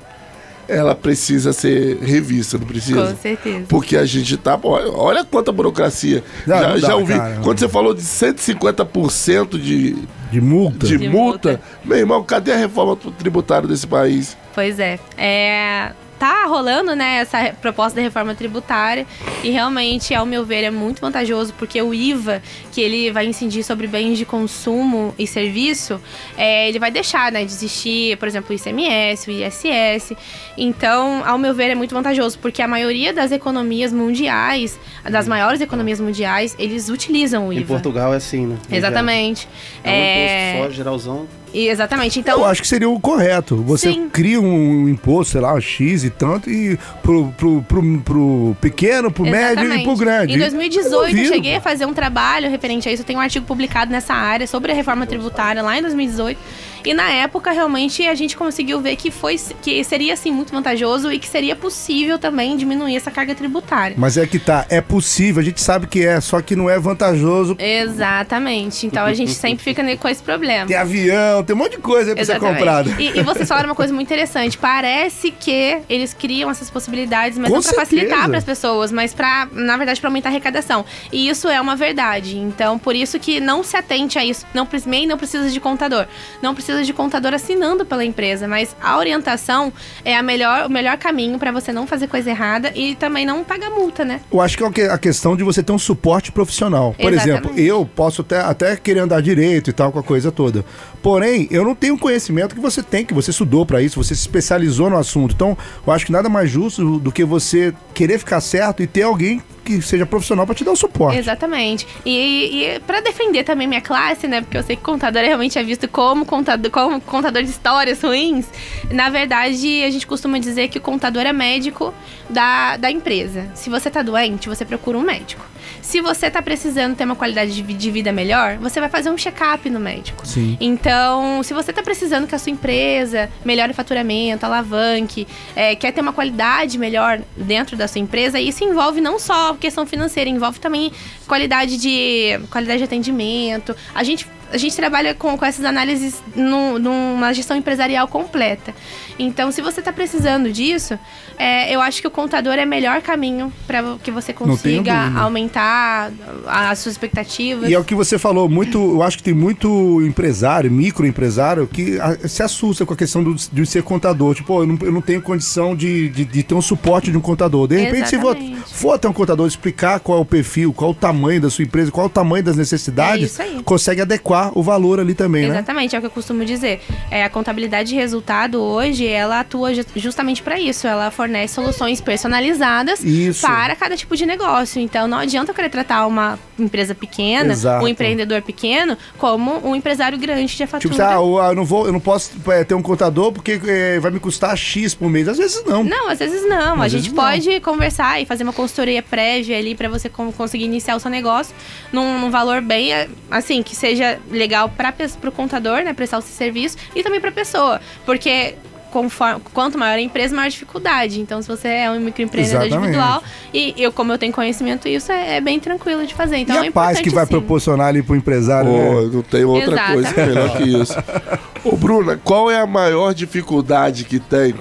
ela 0.68 0.94
precisa 0.96 1.54
ser 1.54 1.98
revista, 2.00 2.58
não 2.58 2.66
precisa? 2.68 3.08
Com 3.08 3.16
certeza. 3.22 3.66
Porque 3.70 3.96
a 3.98 4.06
gente 4.06 4.36
tá. 4.38 4.60
Olha, 4.62 4.92
olha 4.92 5.24
quanta 5.26 5.52
burocracia. 5.52 6.24
Não, 6.46 6.58
já, 6.58 6.68
não 6.70 6.80
dá, 6.80 6.88
já 6.88 6.96
ouvi. 6.96 7.14
cara. 7.14 7.40
Quando 7.44 7.60
você 7.60 7.70
falou 7.70 7.94
de 7.94 8.02
150% 8.02 9.60
de, 9.60 9.96
De 10.32 10.42
multa. 10.42 10.86
de, 10.88 10.98
De 10.98 11.10
multa, 11.10 11.50
multa. 11.50 11.62
meu 11.86 11.98
irmão, 11.98 12.24
cadê 12.24 12.52
a 12.52 12.58
reforma 12.58 12.98
tributária 13.18 13.68
desse 13.68 13.88
país? 13.88 14.36
Pois 14.54 14.80
é. 14.80 15.00
É, 15.18 15.92
tá 16.20 16.46
rolando, 16.46 16.96
né, 16.96 17.18
essa 17.20 17.54
proposta 17.62 18.00
de 18.00 18.04
reforma 18.06 18.34
tributária 18.34 19.06
e 19.44 19.50
realmente, 19.50 20.14
ao 20.14 20.26
meu 20.26 20.44
ver, 20.44 20.64
é 20.64 20.72
muito 20.72 21.00
vantajoso 21.00 21.54
porque 21.58 21.82
o 21.82 21.94
IVA, 21.94 22.42
que 22.72 22.82
ele 22.82 23.12
vai 23.12 23.26
incidir 23.26 23.64
sobre 23.64 23.88
bens 23.88 24.18
de 24.18 24.26
consumo 24.26 25.14
e 25.18 25.28
serviço, 25.28 26.02
é, 26.38 26.68
ele 26.68 26.80
vai 26.80 26.90
deixar, 26.92 27.32
né, 27.32 27.46
de 27.46 27.52
existir, 27.52 28.18
por 28.18 28.28
exemplo, 28.28 28.52
o 28.52 28.54
ICMS, 28.54 29.30
o 29.30 29.32
ISS. 29.32 30.14
Então, 30.58 31.24
ao 31.26 31.38
meu 31.38 31.54
ver, 31.54 31.70
é 31.70 31.76
muito 31.76 31.94
vantajoso 31.94 32.38
porque 32.40 32.62
a 32.62 32.68
maioria 32.68 33.14
das 33.14 33.32
economias 33.32 33.94
mundiais, 33.94 34.80
das 35.10 35.28
maiores 35.28 35.62
economias 35.62 36.00
mundiais, 36.00 36.56
eles 36.58 36.90
utilizam 36.90 37.48
o 37.48 37.54
Em 37.54 37.58
IVA. 37.60 37.68
Portugal 37.68 38.14
é 38.14 38.18
assim, 38.18 38.48
né? 38.48 38.58
Exatamente. 38.72 39.48
É 39.84 39.90
um 39.90 39.94
É, 39.94 40.52
imposto 40.56 40.72
só, 40.72 40.76
geralzão. 40.78 41.28
E- 41.54 41.68
exatamente. 41.68 42.20
Então, 42.20 42.40
Eu 42.40 42.46
acho 42.46 42.62
que 42.62 42.68
seria 42.68 42.90
o 42.90 43.00
correto. 43.00 43.56
Você 43.64 43.92
Sim. 43.92 44.10
cria 44.10 44.40
um 44.40 44.88
imposto, 44.88 45.34
sei 45.34 45.42
lá, 45.42 45.54
um 45.54 45.62
X 45.62 46.04
e 46.04 46.10
tanto, 46.10 46.50
e 46.50 46.78
pro, 47.02 47.34
pro, 47.38 47.62
pro, 47.64 48.00
pro 48.02 48.58
pequeno, 48.62 49.12
pro 49.12 49.24
médio 49.24 49.64
e 49.64 49.66
Exatamente. 49.66 49.84
pro 49.84 49.96
grande. 49.96 50.34
Em 50.34 50.38
2018, 50.38 51.18
eu 51.18 51.26
cheguei 51.26 51.56
a 51.56 51.62
fazer 51.62 51.86
um 51.86 51.94
trabalho 51.94 52.50
referente 52.50 52.88
a 52.88 52.92
isso. 52.92 53.04
Tem 53.04 53.16
um 53.16 53.20
artigo 53.20 53.46
publicado 53.46 53.92
nessa 53.92 54.14
área 54.14 54.48
sobre 54.48 54.72
a 54.72 54.76
reforma 54.76 55.06
tributária 55.06 55.62
lá 55.62 55.78
em 55.78 55.82
2018. 55.82 56.38
E 56.84 56.94
na 56.94 57.10
época, 57.12 57.52
realmente, 57.52 58.08
a 58.08 58.16
gente 58.16 58.36
conseguiu 58.36 58.80
ver 58.82 58.96
que, 58.96 59.12
foi, 59.12 59.36
que 59.62 59.84
seria, 59.84 60.14
assim, 60.14 60.32
muito 60.32 60.52
vantajoso 60.52 61.12
e 61.12 61.20
que 61.20 61.28
seria 61.28 61.56
possível 61.56 62.18
também 62.18 62.56
diminuir 62.58 62.96
essa 62.96 63.12
carga 63.12 63.36
tributária. 63.36 63.96
Mas 63.98 64.18
é 64.18 64.26
que 64.26 64.40
tá, 64.40 64.66
é 64.70 64.82
possível, 64.82 65.42
a 65.42 65.44
gente 65.44 65.62
sabe 65.62 65.88
que 65.88 66.06
é, 66.06 66.20
só 66.22 66.42
que 66.42 66.56
não 66.56 66.70
é 66.70 66.80
vantajoso. 66.80 67.56
Exatamente. 67.60 68.86
Então 68.86 69.06
a 69.06 69.14
gente 69.14 69.34
sempre 69.36 69.64
fica 69.64 69.84
com 69.98 70.08
esse 70.08 70.22
problema. 70.22 70.68
Tem 70.68 70.76
avião, 70.76 71.44
tem 71.44 71.56
um 71.56 71.60
monte 71.60 71.72
de 71.72 71.78
coisa 71.78 72.12
aí 72.12 72.16
pra 72.16 72.26
ser 72.26 72.40
comprado. 72.40 72.94
E, 73.00 73.20
e 73.20 73.24
vocês 73.24 73.48
falaram 73.48 73.70
uma 73.70 73.76
coisa 73.76 73.94
muito 73.94 74.08
interessante. 74.08 74.58
Parece 74.58 75.32
que 75.32 75.80
eles 75.90 76.14
criam 76.14 76.50
essas 76.50 76.70
possibilidades, 76.70 77.38
mas 77.38 77.50
Com 77.50 77.56
não 77.56 77.64
facilitar 77.64 78.10
certeza. 78.10 78.30
para 78.30 78.38
as 78.38 78.44
pessoas, 78.44 78.92
mas 78.92 79.14
para, 79.14 79.48
na 79.52 79.78
verdade, 79.78 80.00
para 80.00 80.10
aumentar 80.10 80.30
a 80.30 80.32
arrecadação. 80.32 80.86
E 81.12 81.30
isso 81.30 81.48
é 81.48 81.60
uma 81.60 81.76
verdade. 81.76 82.38
Então, 82.38 82.78
por 82.78 82.96
isso 82.96 83.20
que 83.20 83.40
não 83.40 83.64
se 83.64 83.78
atente 83.78 84.18
a 84.18 84.26
isso. 84.26 84.46
Não, 84.54 84.68
MEI 84.86 85.08
não 85.08 85.18
precisa 85.18 85.50
de 85.50 85.60
contador. 85.60 86.06
Não 86.42 86.54
precisa 86.54 86.67
de 86.74 86.94
contador 86.94 87.34
assinando 87.34 87.86
pela 87.86 88.04
empresa, 88.04 88.48
mas 88.48 88.76
a 88.82 88.98
orientação 88.98 89.72
é 90.04 90.16
a 90.16 90.22
melhor, 90.22 90.66
o 90.66 90.70
melhor 90.70 90.98
caminho 90.98 91.40
para 91.40 91.52
você 91.52 91.72
não 91.72 91.88
fazer 91.88 92.08
coisa 92.08 92.30
errada 92.30 92.72
e 92.76 92.96
também 92.96 93.26
não 93.26 93.44
pagar 93.44 93.70
multa, 93.70 94.04
né? 94.04 94.22
Eu 94.32 94.42
acho 94.42 94.58
que 94.58 94.82
é 94.82 94.90
a 94.90 94.98
questão 94.98 95.36
de 95.36 95.44
você 95.44 95.64
ter 95.64 95.72
um 95.72 95.80
suporte 95.80 96.32
profissional. 96.32 96.94
Por 96.94 97.14
Exatamente. 97.14 97.48
exemplo, 97.48 97.60
eu 97.60 97.86
posso 97.86 98.22
até, 98.22 98.40
até 98.40 98.76
querer 98.76 99.02
andar 99.02 99.22
direito 99.22 99.70
e 99.70 99.74
tal, 99.74 99.92
com 99.92 100.00
a 100.00 100.04
coisa 100.04 100.32
toda. 100.32 100.64
Porém, 101.02 101.48
eu 101.50 101.64
não 101.64 101.74
tenho 101.74 101.98
conhecimento 101.98 102.56
que 102.56 102.62
você 102.62 102.84
tem, 102.84 103.06
que 103.06 103.14
você 103.14 103.32
estudou 103.32 103.66
pra 103.66 103.82
isso, 103.82 104.02
você 104.02 104.14
se 104.14 104.22
especializou 104.22 104.90
no 104.90 104.98
assunto. 104.98 105.34
Então, 105.34 105.58
eu 105.86 105.94
acho 105.94 106.06
que 106.06 106.12
nada 106.12 106.28
mais 106.30 106.50
justo 106.50 107.00
do 107.00 107.12
que 107.12 107.24
você 107.24 107.74
querer 107.94 108.20
ficar 108.20 108.42
certo 108.42 108.84
e 108.84 108.88
ter 108.88 109.04
alguém 109.04 109.42
que 109.68 109.82
seja 109.82 110.06
profissional 110.06 110.46
pra 110.46 110.56
te 110.56 110.64
dar 110.64 110.72
o 110.72 110.76
suporte. 110.78 111.18
Exatamente. 111.18 111.86
E, 112.06 112.64
e 112.64 112.80
para 112.80 113.02
defender 113.02 113.44
também 113.44 113.68
minha 113.68 113.82
classe, 113.82 114.26
né? 114.26 114.40
Porque 114.40 114.58
eu 114.58 114.64
sei 114.64 114.78
que 114.78 114.82
contador 114.82 115.22
realmente 115.22 115.60
é 115.60 115.64
visto 115.64 115.90
como 115.90 116.26
contador, 116.26 116.72
como 116.72 117.02
contador 117.02 117.44
de 117.44 117.50
histórias 117.50 118.02
ruins. 118.02 118.46
Na 118.90 119.10
verdade, 119.10 119.84
a 119.84 119.90
gente 119.90 120.08
costuma 120.08 120.40
dizer 120.40 120.70
que 120.70 120.78
o 120.78 120.82
contador 120.82 121.24
é 121.24 121.34
médico 121.34 121.94
da, 122.30 122.78
da 122.78 122.90
empresa. 122.90 123.50
Se 123.56 123.70
você 123.70 123.90
tá 123.90 124.02
doente, 124.02 124.48
você 124.48 124.64
procura 124.64 124.98
um 124.98 125.02
médico. 125.02 125.46
Se 125.88 126.02
você 126.02 126.30
tá 126.30 126.42
precisando 126.42 126.98
ter 126.98 127.06
uma 127.06 127.16
qualidade 127.16 127.56
de, 127.56 127.64
vi- 127.64 127.74
de 127.74 127.90
vida 127.90 128.12
melhor, 128.12 128.58
você 128.58 128.78
vai 128.78 128.90
fazer 128.90 129.10
um 129.10 129.18
check-up 129.18 129.70
no 129.70 129.80
médico. 129.80 130.28
Sim. 130.28 130.58
Então, 130.60 131.42
se 131.44 131.54
você 131.54 131.72
está 131.72 131.82
precisando 131.82 132.28
que 132.28 132.36
a 132.36 132.38
sua 132.38 132.52
empresa 132.52 133.30
melhore 133.46 133.72
o 133.72 133.74
faturamento, 133.74 134.46
alavanque, 134.46 135.26
é, 135.56 135.78
quer 135.78 135.94
ter 135.94 136.02
uma 136.02 136.12
qualidade 136.12 136.78
melhor 136.78 137.22
dentro 137.38 137.78
da 137.78 137.88
sua 137.88 138.00
empresa, 138.02 138.38
isso 138.38 138.66
envolve 138.66 139.00
não 139.00 139.18
só 139.18 139.54
questão 139.54 139.86
financeira, 139.86 140.30
envolve 140.30 140.60
também 140.60 140.92
qualidade 141.26 141.78
de 141.78 142.38
qualidade 142.52 142.80
de 142.80 142.84
atendimento. 142.84 143.74
A 143.96 144.04
gente 144.04 144.28
a 144.52 144.58
gente 144.58 144.76
trabalha 144.76 145.14
com, 145.14 145.38
com 145.38 145.46
essas 145.46 145.64
análises 145.66 146.16
num- 146.36 146.80
numa 146.80 147.34
gestão 147.34 147.56
empresarial 147.58 148.08
completa. 148.08 148.74
Então, 149.20 149.52
se 149.52 149.62
você 149.62 149.80
está 149.80 149.92
precisando 149.92 150.52
disso, 150.52 150.98
é, 151.38 151.74
eu 151.74 151.82
acho 151.82 152.02
que 152.02 152.08
o 152.08 152.12
contador 152.12 152.54
é 152.54 152.64
o 152.66 152.68
melhor 152.68 153.02
caminho 153.02 153.52
para 153.66 153.84
que 154.04 154.12
você 154.12 154.32
consiga 154.32 154.94
aumentar 155.20 156.12
as 156.46 156.80
suas 156.80 156.94
expectativas. 156.94 157.70
E 157.70 157.74
é 157.74 157.80
o 157.80 157.84
que 157.84 157.96
você 157.96 158.18
falou, 158.20 158.48
muito, 158.48 158.78
eu 158.78 159.02
acho 159.04 159.18
que 159.18 159.24
tem 159.24 159.34
muito 159.34 160.02
empresário, 160.04 160.70
microempresário, 160.72 161.68
que 161.68 162.00
ah, 162.00 162.16
se 162.28 162.44
assusta 162.44 162.86
com 162.86 162.94
a 162.94 162.98
questão 162.98 163.24
do, 163.24 163.34
de 163.36 163.66
ser 163.66 163.84
contador. 163.84 164.36
Tipo, 164.36 164.48
"Pô, 164.48 164.64
eu 164.64 164.68
não, 164.68 164.78
eu 164.82 164.92
não 164.92 165.02
tenho 165.02 165.22
condição 165.22 165.76
de, 165.76 166.10
de, 166.10 166.26
de 166.26 166.44
ter 166.44 166.54
um 166.56 166.62
suporte 166.62 167.12
de 167.12 167.18
um 167.18 167.22
contador. 167.22 167.68
De 167.68 167.76
repente, 167.78 168.10
se 168.10 168.20
for, 168.20 168.36
Exatamente. 168.38 168.74
for 168.76 168.94
até 168.94 169.10
um 169.10 169.14
contador 169.14 169.48
explicar 169.48 170.00
qual 170.00 170.20
é 170.20 170.22
o 170.22 170.26
perfil, 170.26 170.72
qual 170.74 170.92
o 170.92 170.96
tamanho 170.96 171.42
da 171.42 171.50
sua 171.50 171.64
empresa, 171.64 171.92
qual 171.92 172.06
o 172.06 172.10
tamanho 172.10 172.44
das 172.44 172.56
necessidades, 172.56 173.40
É 173.40 173.48
consegue 173.64 174.02
adequar 174.02 174.37
o 174.54 174.62
valor 174.64 175.00
ali 175.00 175.14
também, 175.14 175.44
né? 175.44 175.50
Exatamente, 175.56 175.96
é 175.96 176.00
o 176.00 176.02
que 176.02 176.08
eu 176.08 176.12
costumo 176.12 176.44
dizer. 176.46 176.82
É, 177.12 177.24
a 177.24 177.30
contabilidade 177.30 177.90
de 177.90 177.96
resultado 177.96 178.62
hoje, 178.62 179.06
ela 179.08 179.40
atua 179.40 179.74
ju- 179.74 179.84
justamente 179.96 180.42
para 180.44 180.60
isso. 180.60 180.88
Ela 180.88 181.10
fornece 181.12 181.54
soluções 181.56 182.00
personalizadas 182.02 183.04
Isso. 183.04 183.42
para 183.46 183.76
cada 183.76 183.96
tipo 183.96 184.16
de 184.16 184.26
negócio. 184.26 184.82
Então, 184.82 185.08
não 185.08 185.18
adianta 185.20 185.52
eu 185.52 185.56
querer 185.56 185.70
tratar 185.70 186.06
uma 186.06 186.38
empresa 186.60 186.94
pequena, 186.96 187.54
Exato. 187.54 187.84
um 187.84 187.88
empreendedor 187.88 188.42
pequeno, 188.42 188.98
como 189.18 189.60
um 189.68 189.76
empresário 189.76 190.18
grande 190.18 190.56
de 190.56 190.68
fatura. 190.68 190.94
Tipo, 190.94 191.02
ah, 191.40 191.50
eu, 191.50 191.56
não 191.56 191.66
vou, 191.66 191.86
eu 191.86 191.94
não 191.94 192.00
posso 192.00 192.32
é, 192.48 192.64
ter 192.64 192.74
um 192.76 192.82
contador 192.82 193.32
porque 193.32 193.60
é, 193.66 194.00
vai 194.00 194.12
me 194.12 194.20
custar 194.20 194.56
X 194.58 194.94
por 194.96 195.10
mês. 195.10 195.28
Às 195.28 195.38
vezes 195.38 195.64
não. 195.66 195.84
Não, 195.84 196.10
às 196.10 196.20
vezes 196.20 196.48
não. 196.48 196.82
a 196.82 196.86
Às 196.86 196.92
gente 196.92 197.02
vezes 197.10 197.14
não. 197.14 197.24
pode 197.24 197.60
conversar 197.62 198.22
e 198.22 198.26
fazer 198.26 198.44
uma 198.44 198.54
consultoria 198.54 199.02
prévia 199.04 199.58
ali 199.58 199.76
para 199.76 199.88
você 199.90 200.10
con- 200.10 200.32
conseguir 200.32 200.66
iniciar 200.66 200.96
o 200.96 201.00
seu 201.00 201.12
negócio 201.12 201.54
num, 201.92 202.20
num 202.20 202.30
valor 202.32 202.62
bem, 202.62 202.92
eh, 202.94 203.08
assim, 203.30 203.62
que 203.64 203.76
seja 203.76 204.20
legal 204.30 204.70
para 204.70 204.94
o 205.26 205.32
contador, 205.32 205.84
né, 205.84 205.94
prestar 205.94 206.18
o 206.18 206.22
seu 206.22 206.36
serviço 206.36 206.78
e 206.96 207.04
também 207.04 207.20
para 207.20 207.30
a 207.30 207.34
pessoa, 207.34 207.82
porque 208.06 208.56
conforme, 208.92 209.42
quanto 209.54 209.78
maior 209.78 209.98
a 209.98 210.02
empresa, 210.02 210.36
maior 210.36 210.48
a 210.48 210.50
dificuldade. 210.50 211.20
Então, 211.20 211.42
se 211.42 211.48
você 211.48 211.68
é 211.68 211.92
um 211.92 212.00
microempreendedor 212.00 212.64
Exatamente. 212.64 212.88
individual 212.88 213.24
e 213.54 213.74
eu, 213.78 213.92
como 213.92 214.12
eu 214.12 214.18
tenho 214.18 214.34
conhecimento, 214.34 214.88
isso 214.88 215.12
é, 215.12 215.38
é 215.38 215.42
bem 215.42 215.60
tranquilo 215.60 216.06
de 216.06 216.14
fazer. 216.14 216.38
Então, 216.38 216.64
e 216.64 216.66
é 216.66 216.70
a 216.70 216.72
paz 216.72 217.00
que 217.00 217.10
vai 217.10 217.26
sim. 217.26 217.32
proporcionar 217.32 217.88
ali 217.88 218.02
pro 218.02 218.16
empresário, 218.16 218.72
Pô, 218.72 218.78
né? 218.78 219.10
não 219.14 219.22
tem 219.22 219.44
outra 219.44 219.74
Exatamente. 219.74 220.14
coisa 220.14 220.26
melhor 220.26 220.58
que 220.58 220.64
isso. 220.64 220.96
Ô, 221.64 221.76
Bruna, 221.76 222.20
qual 222.24 222.50
é 222.50 222.60
a 222.60 222.66
maior 222.66 223.14
dificuldade 223.14 224.04
que 224.04 224.20
tem 224.20 224.56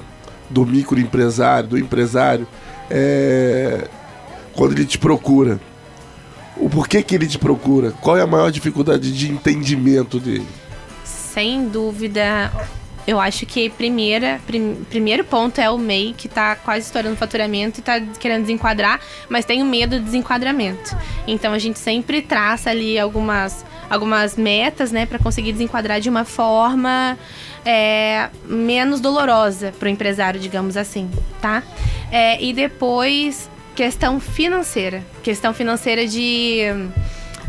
do 0.51 0.67
microempresário, 0.67 1.69
do 1.69 1.79
empresário, 1.79 2.47
é, 2.91 3.89
quando 4.55 4.73
ele 4.73 4.85
te 4.85 4.99
procura? 4.99 5.61
O 6.57 6.69
porquê 6.71 7.03
que 7.03 7.15
ele 7.15 7.27
te 7.27 7.39
procura? 7.39 7.91
Qual 7.93 8.17
é 8.17 8.23
a 8.23 8.27
maior 8.27 8.51
dificuldade 8.51 9.13
de 9.13 9.31
entendimento 9.31 10.19
dele? 10.19 10.47
Sem 11.05 11.69
dúvida. 11.69 12.51
Eu 13.07 13.21
acho 13.21 13.47
que 13.47 13.71
primeira, 13.71 14.41
prim- 14.47 14.85
primeiro 14.91 15.23
ponto 15.23 15.61
é 15.61 15.71
o 15.71 15.79
MEI, 15.79 16.13
que 16.17 16.29
tá 16.29 16.57
quase 16.57 16.87
estourando 16.87 17.15
o 17.15 17.17
faturamento 17.17 17.79
e 17.79 17.83
tá 17.83 18.01
querendo 18.19 18.41
desenquadrar, 18.43 18.99
mas 19.29 19.45
tem 19.45 19.63
o 19.63 19.65
medo 19.65 19.99
do 19.99 20.05
desenquadramento. 20.05 20.97
Então 21.25 21.53
a 21.53 21.59
gente 21.61 21.79
sempre 21.79 22.21
traça 22.21 22.71
ali 22.71 22.99
algumas, 22.99 23.65
algumas 23.89 24.35
metas, 24.37 24.91
né, 24.91 25.07
para 25.07 25.21
conseguir 25.21 25.53
desenquadrar 25.53 26.01
de 26.01 26.09
uma 26.11 26.25
forma 26.25 27.17
é, 27.65 28.29
menos 28.45 28.99
dolorosa 29.01 29.73
para 29.79 29.87
o 29.87 29.89
empresário, 29.89 30.41
digamos 30.41 30.77
assim, 30.77 31.09
tá? 31.41 31.63
É, 32.11 32.43
e 32.43 32.53
depois, 32.53 33.49
questão 33.77 34.19
financeira. 34.19 35.05
Questão 35.23 35.55
financeira 35.55 36.07
de. 36.07 36.63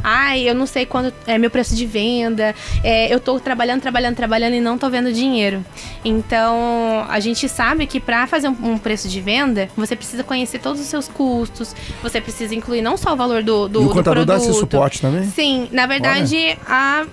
Ai, 0.04 0.48
eu 0.48 0.54
não 0.54 0.68
sei 0.68 0.86
quanto 0.86 1.12
é 1.26 1.40
meu 1.40 1.50
preço 1.50 1.76
de 1.76 1.86
venda. 1.86 2.54
é, 2.84 3.12
eu 3.12 3.20
tô 3.20 3.40
trabalhando, 3.40 3.82
trabalhando, 3.82 4.16
trabalhando 4.16 4.54
e 4.54 4.62
não 4.62 4.78
tô 4.78 4.90
vendo 4.90 5.12
dinheiro. 5.12 5.66
Então, 6.06 7.04
a 7.10 7.20
gente 7.20 7.50
sabe 7.50 7.88
que 7.88 8.00
para 8.00 8.28
fazer 8.28 8.48
um, 8.48 8.74
um 8.74 8.78
preço 8.78 9.10
de 9.10 9.20
venda, 9.20 9.70
você 9.76 9.96
precisa 9.96 10.24
conhecer 10.24 10.60
todos 10.60 10.80
os 10.80 10.88
seus 10.88 11.08
custos. 11.08 11.76
Você 12.04 12.22
precisa 12.22 12.54
incluir 12.54 12.82
não 12.82 12.96
só 12.96 13.14
o 13.14 13.16
valor 13.16 13.42
do, 13.42 13.68
do, 13.68 13.82
e 13.82 13.86
o 13.86 13.88
do 13.88 13.94
contador 13.94 14.24
dá 14.24 14.36
produto. 14.36 14.52
esse 14.52 14.60
suporte 14.60 15.02
também? 15.02 15.24
Sim, 15.24 15.68
na 15.72 15.88
verdade, 15.88 16.58
a. 16.68 17.06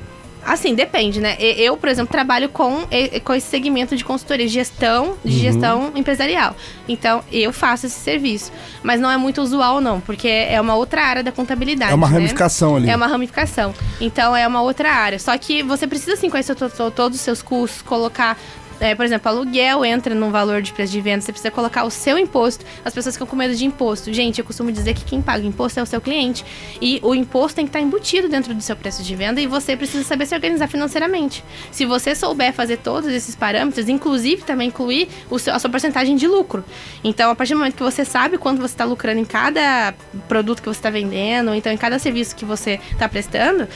Assim, 0.47 0.75
depende, 0.75 1.21
né? 1.21 1.37
Eu, 1.41 1.77
por 1.77 1.89
exemplo, 1.89 2.11
trabalho 2.13 2.49
com, 2.49 2.81
com 3.25 3.35
esse 3.35 3.47
segmento 3.47 3.97
de 3.97 4.05
consultoria, 4.05 4.47
de 4.47 4.53
gestão, 4.53 5.17
de 5.25 5.39
gestão 5.39 5.91
empresarial. 5.95 6.55
Então, 6.89 7.23
eu 7.33 7.53
faço 7.53 7.87
esse 7.87 7.99
serviço. 7.99 8.53
Mas 8.83 9.01
não 9.01 9.11
é 9.11 9.17
muito 9.17 9.41
usual, 9.41 9.81
não, 9.81 10.01
porque 10.01 10.29
é 10.29 10.61
uma 10.61 10.75
outra 10.75 11.03
área 11.03 11.23
da 11.23 11.33
contabilidade. 11.33 11.93
É 11.93 11.95
uma 11.95 12.09
né? 12.09 12.15
ramificação 12.15 12.77
ali. 12.77 12.91
É 12.91 12.97
uma 12.97 13.07
ramificação. 13.07 13.75
Então 14.01 14.37
é 14.37 14.47
uma 14.47 14.61
outra 14.61 14.91
área. 14.93 15.19
Só 15.19 15.37
que 15.39 15.63
você 15.63 15.87
precisa 15.87 16.17
sim 16.17 16.29
conhecer 16.29 16.55
to- 16.55 16.69
to- 16.69 16.91
todos 16.91 17.17
os 17.19 17.25
seus 17.25 17.43
custos, 17.43 17.83
colocar. 17.83 18.39
É, 18.81 18.95
por 18.95 19.05
exemplo, 19.05 19.29
aluguel 19.29 19.85
entra 19.85 20.15
num 20.15 20.31
valor 20.31 20.63
de 20.63 20.73
preço 20.73 20.93
de 20.93 21.01
venda, 21.01 21.21
você 21.21 21.33
precisa 21.33 21.51
colocar 21.51 21.85
o 21.85 21.91
seu 21.91 22.19
imposto. 22.19 22.65
As 22.85 22.93
pessoas 22.93 23.15
ficam 23.15 23.27
com 23.27 23.37
medo 23.37 23.55
de 23.55 23.65
imposto. 23.65 24.13
Gente, 24.13 24.39
eu 24.39 24.45
costumo 24.45 24.71
dizer 24.73 24.95
que 24.95 25.05
quem 25.05 25.23
paga 25.23 25.47
imposto 25.47 25.79
é 25.81 25.83
o 25.83 25.87
seu 25.87 26.01
cliente. 26.01 26.45
E 26.81 27.01
o 27.03 27.15
imposto 27.15 27.57
tem 27.57 27.65
que 27.65 27.71
estar 27.71 27.81
embutido 27.81 28.29
dentro 28.29 28.55
do 28.55 28.63
seu 28.63 28.77
preço 28.77 29.03
de 29.03 29.15
venda 29.15 29.41
e 29.41 29.47
você 29.47 29.77
precisa 29.77 30.05
saber 30.05 30.27
se 30.27 30.35
organizar 30.35 30.69
financeiramente. 30.69 31.45
Se 31.71 31.85
você 31.87 32.15
souber 32.15 32.53
fazer 32.53 32.79
todos 32.79 33.09
esses 33.11 33.35
parâmetros, 33.35 33.89
inclusive 33.89 34.43
também 34.43 34.69
incluir 34.69 35.09
seu- 35.39 35.55
a 35.55 35.59
sua 35.59 35.71
porcentagem 35.71 36.17
de 36.17 36.27
lucro. 36.27 36.65
Então, 37.03 37.31
a 37.31 37.35
partir 37.35 37.55
do 37.55 37.59
momento 37.59 37.77
que 37.77 37.83
você 37.83 38.05
sabe 38.05 38.39
quanto 38.39 38.61
você 38.61 38.75
está 38.75 38.85
lucrando 38.85 39.21
em 39.21 39.25
cada 39.25 39.95
produto 40.29 40.61
que 40.61 40.69
você 40.69 40.79
está 40.79 40.91
vendendo, 40.91 41.49
ou 41.49 41.55
então 41.55 41.73
em 41.73 41.77
cada 41.77 41.99
serviço 41.99 42.35
que 42.35 42.45
você 42.45 42.81
está 42.93 43.09
prestando, 43.09 43.69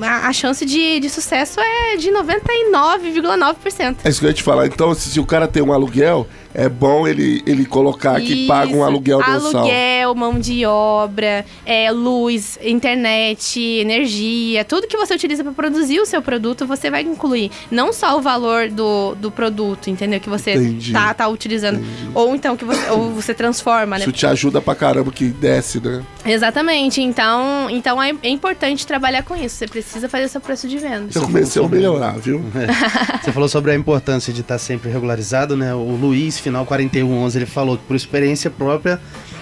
a, 0.00 0.28
a 0.28 0.32
chance 0.32 0.64
de, 0.64 1.00
de 1.00 1.10
sucesso 1.10 1.60
é 1.60 1.96
de 1.96 2.10
99,9%. 2.10 3.96
É 4.04 4.08
isso 4.08 4.20
que 4.20 4.26
eu 4.26 4.30
ia 4.30 4.34
te 4.34 4.42
falar. 4.42 4.66
Então, 4.66 4.94
se, 4.94 5.10
se 5.10 5.20
o 5.20 5.26
cara 5.26 5.46
tem 5.46 5.62
um 5.62 5.72
aluguel, 5.72 6.26
é 6.54 6.68
bom 6.68 7.06
ele, 7.06 7.42
ele 7.46 7.64
colocar 7.64 8.20
que 8.20 8.46
paga 8.46 8.74
um 8.74 8.84
aluguel 8.84 9.18
mensal. 9.18 9.62
Aluguel, 9.62 10.14
mão 10.14 10.38
de 10.38 10.64
obra, 10.66 11.44
é, 11.64 11.90
luz, 11.90 12.58
internet, 12.62 13.60
energia, 13.60 14.64
tudo 14.64 14.86
que 14.86 14.96
você 14.96 15.14
utiliza 15.14 15.42
para 15.42 15.52
produzir 15.52 16.00
o 16.00 16.06
seu 16.06 16.20
produto, 16.20 16.66
você 16.66 16.90
vai 16.90 17.02
incluir. 17.02 17.50
Não 17.70 17.92
só 17.92 18.16
o 18.18 18.20
valor 18.20 18.68
do, 18.68 19.14
do 19.14 19.30
produto, 19.30 19.88
entendeu? 19.88 20.20
Que 20.20 20.28
você 20.28 20.52
Entendi. 20.52 20.92
tá, 20.92 21.12
tá 21.14 21.28
utilizando. 21.28 21.82
Ou 22.14 22.34
então 22.34 22.56
que 22.56 22.64
você, 22.64 22.90
ou 22.90 23.10
você 23.10 23.34
transforma, 23.34 23.98
né? 23.98 24.04
Isso 24.04 24.12
te 24.12 24.26
ajuda 24.26 24.60
pra 24.60 24.74
caramba 24.74 25.10
que 25.10 25.26
desce, 25.28 25.80
né? 25.80 26.02
Exatamente. 26.24 27.00
Então, 27.00 27.68
então 27.70 28.02
é, 28.02 28.14
é 28.22 28.28
importante 28.28 28.86
trabalhar 28.86 29.22
com 29.22 29.34
isso. 29.34 29.56
Você 29.56 29.66
precisa 29.66 29.81
fazer 29.82 30.28
seu 30.28 30.40
preço 30.40 30.68
de 30.68 30.78
venda. 30.78 31.08
Eu 31.14 31.22
comecei 31.22 31.64
a 31.64 31.68
melhorar, 31.68 32.12
viu? 32.18 32.42
Você 33.22 33.32
falou 33.32 33.48
sobre 33.48 33.72
a 33.72 33.74
importância 33.74 34.32
de 34.32 34.40
estar 34.40 34.58
sempre 34.58 34.90
regularizado, 34.90 35.56
né? 35.56 35.74
O 35.74 35.96
Luiz, 35.96 36.38
final 36.38 36.64
4111, 36.66 37.38
ele 37.38 37.46
falou 37.46 37.76
que 37.76 37.84
por 37.84 37.96
experiência 37.96 38.50
própria, 38.50 39.00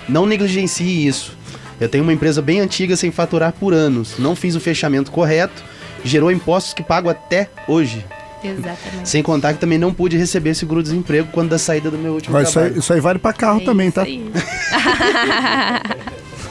não 0.08 0.26
negligencie 0.26 1.06
isso. 1.06 1.36
Eu 1.80 1.88
tenho 1.88 2.04
uma 2.04 2.12
empresa 2.12 2.42
bem 2.42 2.60
antiga 2.60 2.96
sem 2.96 3.10
faturar 3.10 3.52
por 3.52 3.72
anos. 3.72 4.18
Não 4.18 4.36
fiz 4.36 4.54
o 4.54 4.60
fechamento 4.60 5.10
correto, 5.10 5.62
gerou 6.04 6.30
impostos 6.30 6.74
que 6.74 6.82
pago 6.82 7.08
até 7.08 7.48
hoje. 7.66 8.04
Exatamente. 8.42 9.08
Sem 9.08 9.22
contar 9.22 9.52
que 9.52 9.58
também 9.60 9.78
não 9.78 9.92
pude 9.92 10.16
receber 10.16 10.54
seguro-desemprego 10.54 11.28
quando 11.30 11.50
da 11.50 11.58
saída 11.58 11.90
do 11.90 11.98
meu 11.98 12.14
último 12.14 12.32
Mas 12.32 12.48
isso 12.48 12.58
aí, 12.58 12.64
trabalho. 12.64 12.80
isso 12.80 12.92
aí 12.92 13.00
vale 13.00 13.18
pra 13.18 13.32
carro 13.32 13.60
É 13.60 13.64
também, 13.64 13.88
isso 13.88 13.94
tá? 13.96 14.06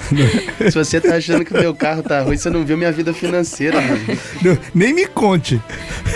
Se 0.69 0.77
você 0.77 0.99
tá 0.99 1.15
achando 1.15 1.45
que 1.45 1.53
o 1.53 1.57
meu 1.57 1.73
carro 1.73 2.03
tá 2.03 2.21
ruim, 2.21 2.37
você 2.37 2.49
não 2.49 2.65
viu 2.65 2.77
minha 2.77 2.91
vida 2.91 3.13
financeira, 3.13 3.79
mano. 3.81 3.99
Não, 4.41 4.57
Nem 4.73 4.93
me 4.93 5.05
conte. 5.05 5.61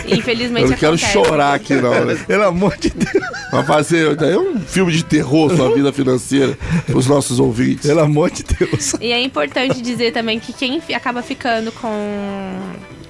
Infelizmente 0.07 0.65
Eu 0.65 0.71
não 0.71 0.77
quero 0.77 0.95
acontece. 0.95 1.13
chorar 1.13 1.53
aqui, 1.53 1.75
não, 1.75 2.05
né? 2.05 2.15
Pelo 2.27 2.43
amor 2.43 2.77
de 2.77 2.89
Deus. 2.89 3.25
Vai 3.51 3.65
fazer 3.65 4.21
é 4.21 4.37
um 4.37 4.59
filme 4.59 4.91
de 4.91 5.03
terror 5.03 5.55
sua 5.55 5.73
vida 5.73 5.91
financeira 5.93 6.57
pros 6.85 7.07
nossos 7.07 7.39
ouvintes. 7.39 7.85
Pelo 7.85 8.01
amor 8.01 8.31
de 8.31 8.43
Deus. 8.43 8.93
E 8.99 9.11
é 9.11 9.21
importante 9.21 9.81
dizer 9.81 10.11
também 10.11 10.39
que 10.39 10.53
quem 10.53 10.81
acaba 10.93 11.21
ficando 11.21 11.71
com, 11.71 12.59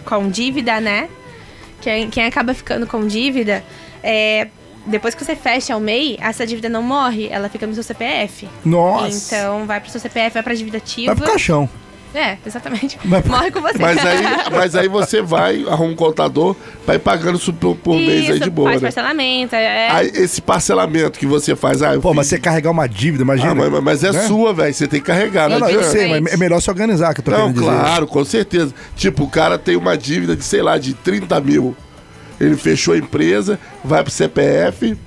com 0.06 0.30
dívida, 0.30 0.80
né? 0.82 1.10
Quem, 1.82 2.10
quem 2.10 2.26
acaba 2.26 2.54
ficando 2.54 2.88
com 2.88 3.06
dívida, 3.06 3.64
é, 4.02 4.48
depois 4.86 5.16
que 5.16 5.24
você 5.24 5.36
fecha 5.36 5.76
o 5.76 5.80
MEI, 5.80 6.18
essa 6.22 6.46
dívida 6.46 6.68
não 6.70 6.84
morre, 6.84 7.28
ela 7.32 7.50
fica 7.50 7.66
no 7.68 7.74
seu 7.74 7.84
CPF. 7.84 8.48
Nossa. 8.66 9.36
Então 9.36 9.66
vai 9.66 9.80
pro 9.80 9.90
seu 9.90 10.00
CPF, 10.02 10.34
vai 10.34 10.44
pra 10.44 10.54
dívida 10.54 10.78
ativa. 10.78 11.14
Vai 11.14 11.24
pro 11.24 11.32
caixão. 11.32 11.70
É, 12.16 12.38
exatamente. 12.46 13.00
Vai 13.04 13.24
pro- 13.24 13.32
Morre 13.32 13.50
com 13.50 13.60
você. 13.60 13.80
Mas 13.80 13.98
aí, 13.98 14.18
mas 14.56 14.76
aí 14.76 14.88
você 14.88 15.20
vai, 15.20 15.66
arruma 15.68 15.94
um 15.94 15.96
contador, 15.96 16.56
vai 16.86 17.00
pagando 17.00 17.40
isso 17.40 17.52
por, 17.52 17.76
por 17.76 17.96
mês 17.96 18.30
aí 18.30 18.36
Isso, 18.36 18.44
de 18.44 18.50
boa, 18.52 18.70
faz 18.70 18.82
né? 18.84 18.86
parcelamento. 18.88 19.56
É, 19.56 19.90
Aí, 19.90 20.12
esse 20.14 20.40
parcelamento 20.40 21.18
que 21.18 21.26
você 21.26 21.56
faz, 21.56 21.82
ah, 21.82 21.94
Pô, 22.00 22.10
fiz- 22.10 22.16
mas 22.18 22.28
você 22.28 22.38
carregar 22.38 22.70
uma 22.70 22.88
dívida, 22.88 23.24
imagina. 23.24 23.52
Ah, 23.54 23.56
mas, 23.72 23.84
mas 23.84 24.04
é 24.04 24.12
né? 24.12 24.28
sua, 24.28 24.54
velho. 24.54 24.72
Você 24.72 24.88
tem 24.88 25.00
que 25.00 25.08
carregar, 25.08 25.50
Não, 25.50 25.58
não, 25.60 25.68
não, 25.68 25.74
eu 25.74 25.82
sei, 25.86 26.08
mas 26.22 26.34
é 26.34 26.38
melhor 26.38 26.62
se 26.62 26.70
organizar, 26.70 27.16
que 27.16 27.22
eu 27.22 27.26
tô 27.26 27.32
Não, 27.32 27.38
querendo 27.52 27.54
dizer. 27.62 27.66
claro, 27.66 28.06
com 28.06 28.24
certeza. 28.24 28.76
Tipo, 28.96 29.24
o 29.24 29.28
cara 29.30 29.58
tem 29.58 29.76
uma 29.76 29.98
dívida 29.98 30.36
de, 30.36 30.44
sei 30.44 30.62
lá, 30.62 30.78
de 30.78 30.94
30 30.94 31.42
mil. 31.42 31.76
Ele 32.40 32.56
fechou 32.58 32.94
a 32.94 32.98
empresa, 32.98 33.60
vai 33.84 34.02
pro 34.04 34.12
CPF, 34.12 34.98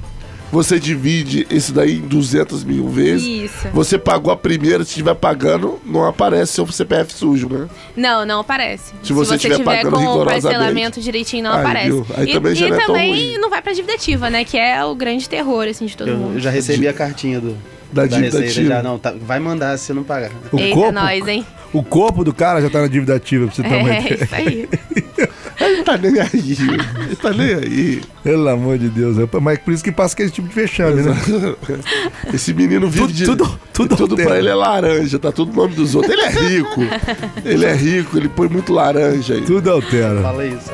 você 0.53 0.79
divide 0.79 1.45
esse 1.51 1.73
daí 1.73 1.97
em 1.99 2.03
200 2.03 2.62
mil 2.65 2.89
vezes. 2.89 3.27
Isso. 3.51 3.69
Você 3.73 3.99
pagou 3.99 4.33
a 4.33 4.37
primeira, 4.37 4.85
se 4.85 4.91
estiver 4.91 5.15
pagando, 5.15 5.79
não 5.85 6.05
aparece 6.07 6.53
seu 6.53 6.67
CPF 6.69 7.12
sujo, 7.12 7.49
né? 7.49 7.67
Não, 7.97 8.25
não 8.25 8.41
aparece. 8.41 8.93
Se 9.03 9.12
você 9.12 9.37
tiver 9.37 9.59
pagando 9.65 9.91
com 9.91 9.97
o 9.97 10.01
rigorosamente. 10.01 10.43
parcelamento 10.43 11.01
direitinho, 11.01 11.43
não 11.45 11.53
Aí, 11.53 11.61
aparece. 11.61 11.87
viu? 11.91 12.07
Aí 12.17 12.31
e 12.31 12.33
também 12.33 12.55
já 12.55 12.67
e 12.67 12.71
não 12.71 12.77
é 12.79 12.87
também 12.87 13.39
não 13.39 13.51
vai 13.51 13.61
pra 13.61 13.73
dívida 13.73 13.95
ativa, 13.95 14.31
né? 14.31 14.45
Que 14.45 14.57
é 14.57 14.85
o 14.85 14.95
grande 14.95 15.29
terror, 15.29 15.67
assim, 15.69 15.85
de 15.87 15.97
todo 15.97 16.09
Eu, 16.09 16.17
mundo. 16.17 16.35
eu 16.35 16.41
já 16.41 16.51
recebi 16.51 16.87
a 16.87 16.93
cartinha 16.93 17.41
do, 17.41 17.57
Da 17.93 18.07
dívida 18.07 18.39
Receita. 18.39 18.49
ativa. 18.49 18.69
Já, 18.69 18.83
não, 18.85 18.99
tá- 19.01 19.15
vai 19.21 19.41
mandar 19.41 19.77
se 19.79 19.91
eu 19.91 19.97
não 19.97 20.05
pagar. 20.05 20.31
O 20.53 20.59
Eita, 20.59 20.75
corpo, 20.75 20.93
nós, 20.93 21.27
hein? 21.27 21.45
o 21.73 21.83
corpo 21.83 22.23
do 22.25 22.33
cara 22.33 22.61
já 22.62 22.71
tá 22.71 22.81
na 22.83 22.87
dívida 22.89 23.17
ativa, 23.17 23.47
pra 23.47 23.55
você 23.55 23.62
ter 23.65 23.75
uma 23.75 23.91
É, 23.93 24.01
ideia. 24.01 24.25
isso 24.25 24.35
aí. 24.35 24.69
Ele 25.94 26.11
tá 26.11 26.11
nem 26.11 26.20
aí. 26.20 26.57
Ele 27.07 27.16
tá 27.22 27.31
nem 27.31 27.55
aí. 27.55 28.03
Pelo 28.22 28.49
amor 28.49 28.79
de 28.79 28.88
Deus. 28.88 29.18
é- 29.18 29.29
Mas 29.40 29.59
por 29.59 29.72
isso 29.72 29.85
que 29.85 29.92
passa 29.92 30.14
aquele 30.14 30.31
tipo 30.31 30.49
de 30.49 30.55
vexame, 30.55 31.03
né? 31.03 31.14
Esse 32.33 32.53
menino 32.53 32.88
vive 32.88 33.07
Tudo- 33.07 33.12
de. 33.14 33.25
tudo- 33.25 33.61
tudo 33.72 33.96
tudo 33.96 34.16
pra 34.16 34.38
ele 34.38 34.49
é 34.49 34.55
laranja, 34.55 35.18
tá 35.18 35.31
tudo 35.31 35.53
no 35.53 35.62
nome 35.62 35.75
dos 35.75 35.94
outros. 35.94 36.12
Ele 36.12 36.22
é 36.22 36.29
rico. 36.31 36.81
ele 37.44 37.64
é 37.64 37.75
rico, 37.75 38.16
ele 38.16 38.29
põe 38.29 38.49
muito 38.49 38.72
laranja 38.72 39.35
aí. 39.35 39.42
Tudo 39.42 39.70
altera. 39.70 40.22
Fala 40.22 40.44
isso. 40.46 40.70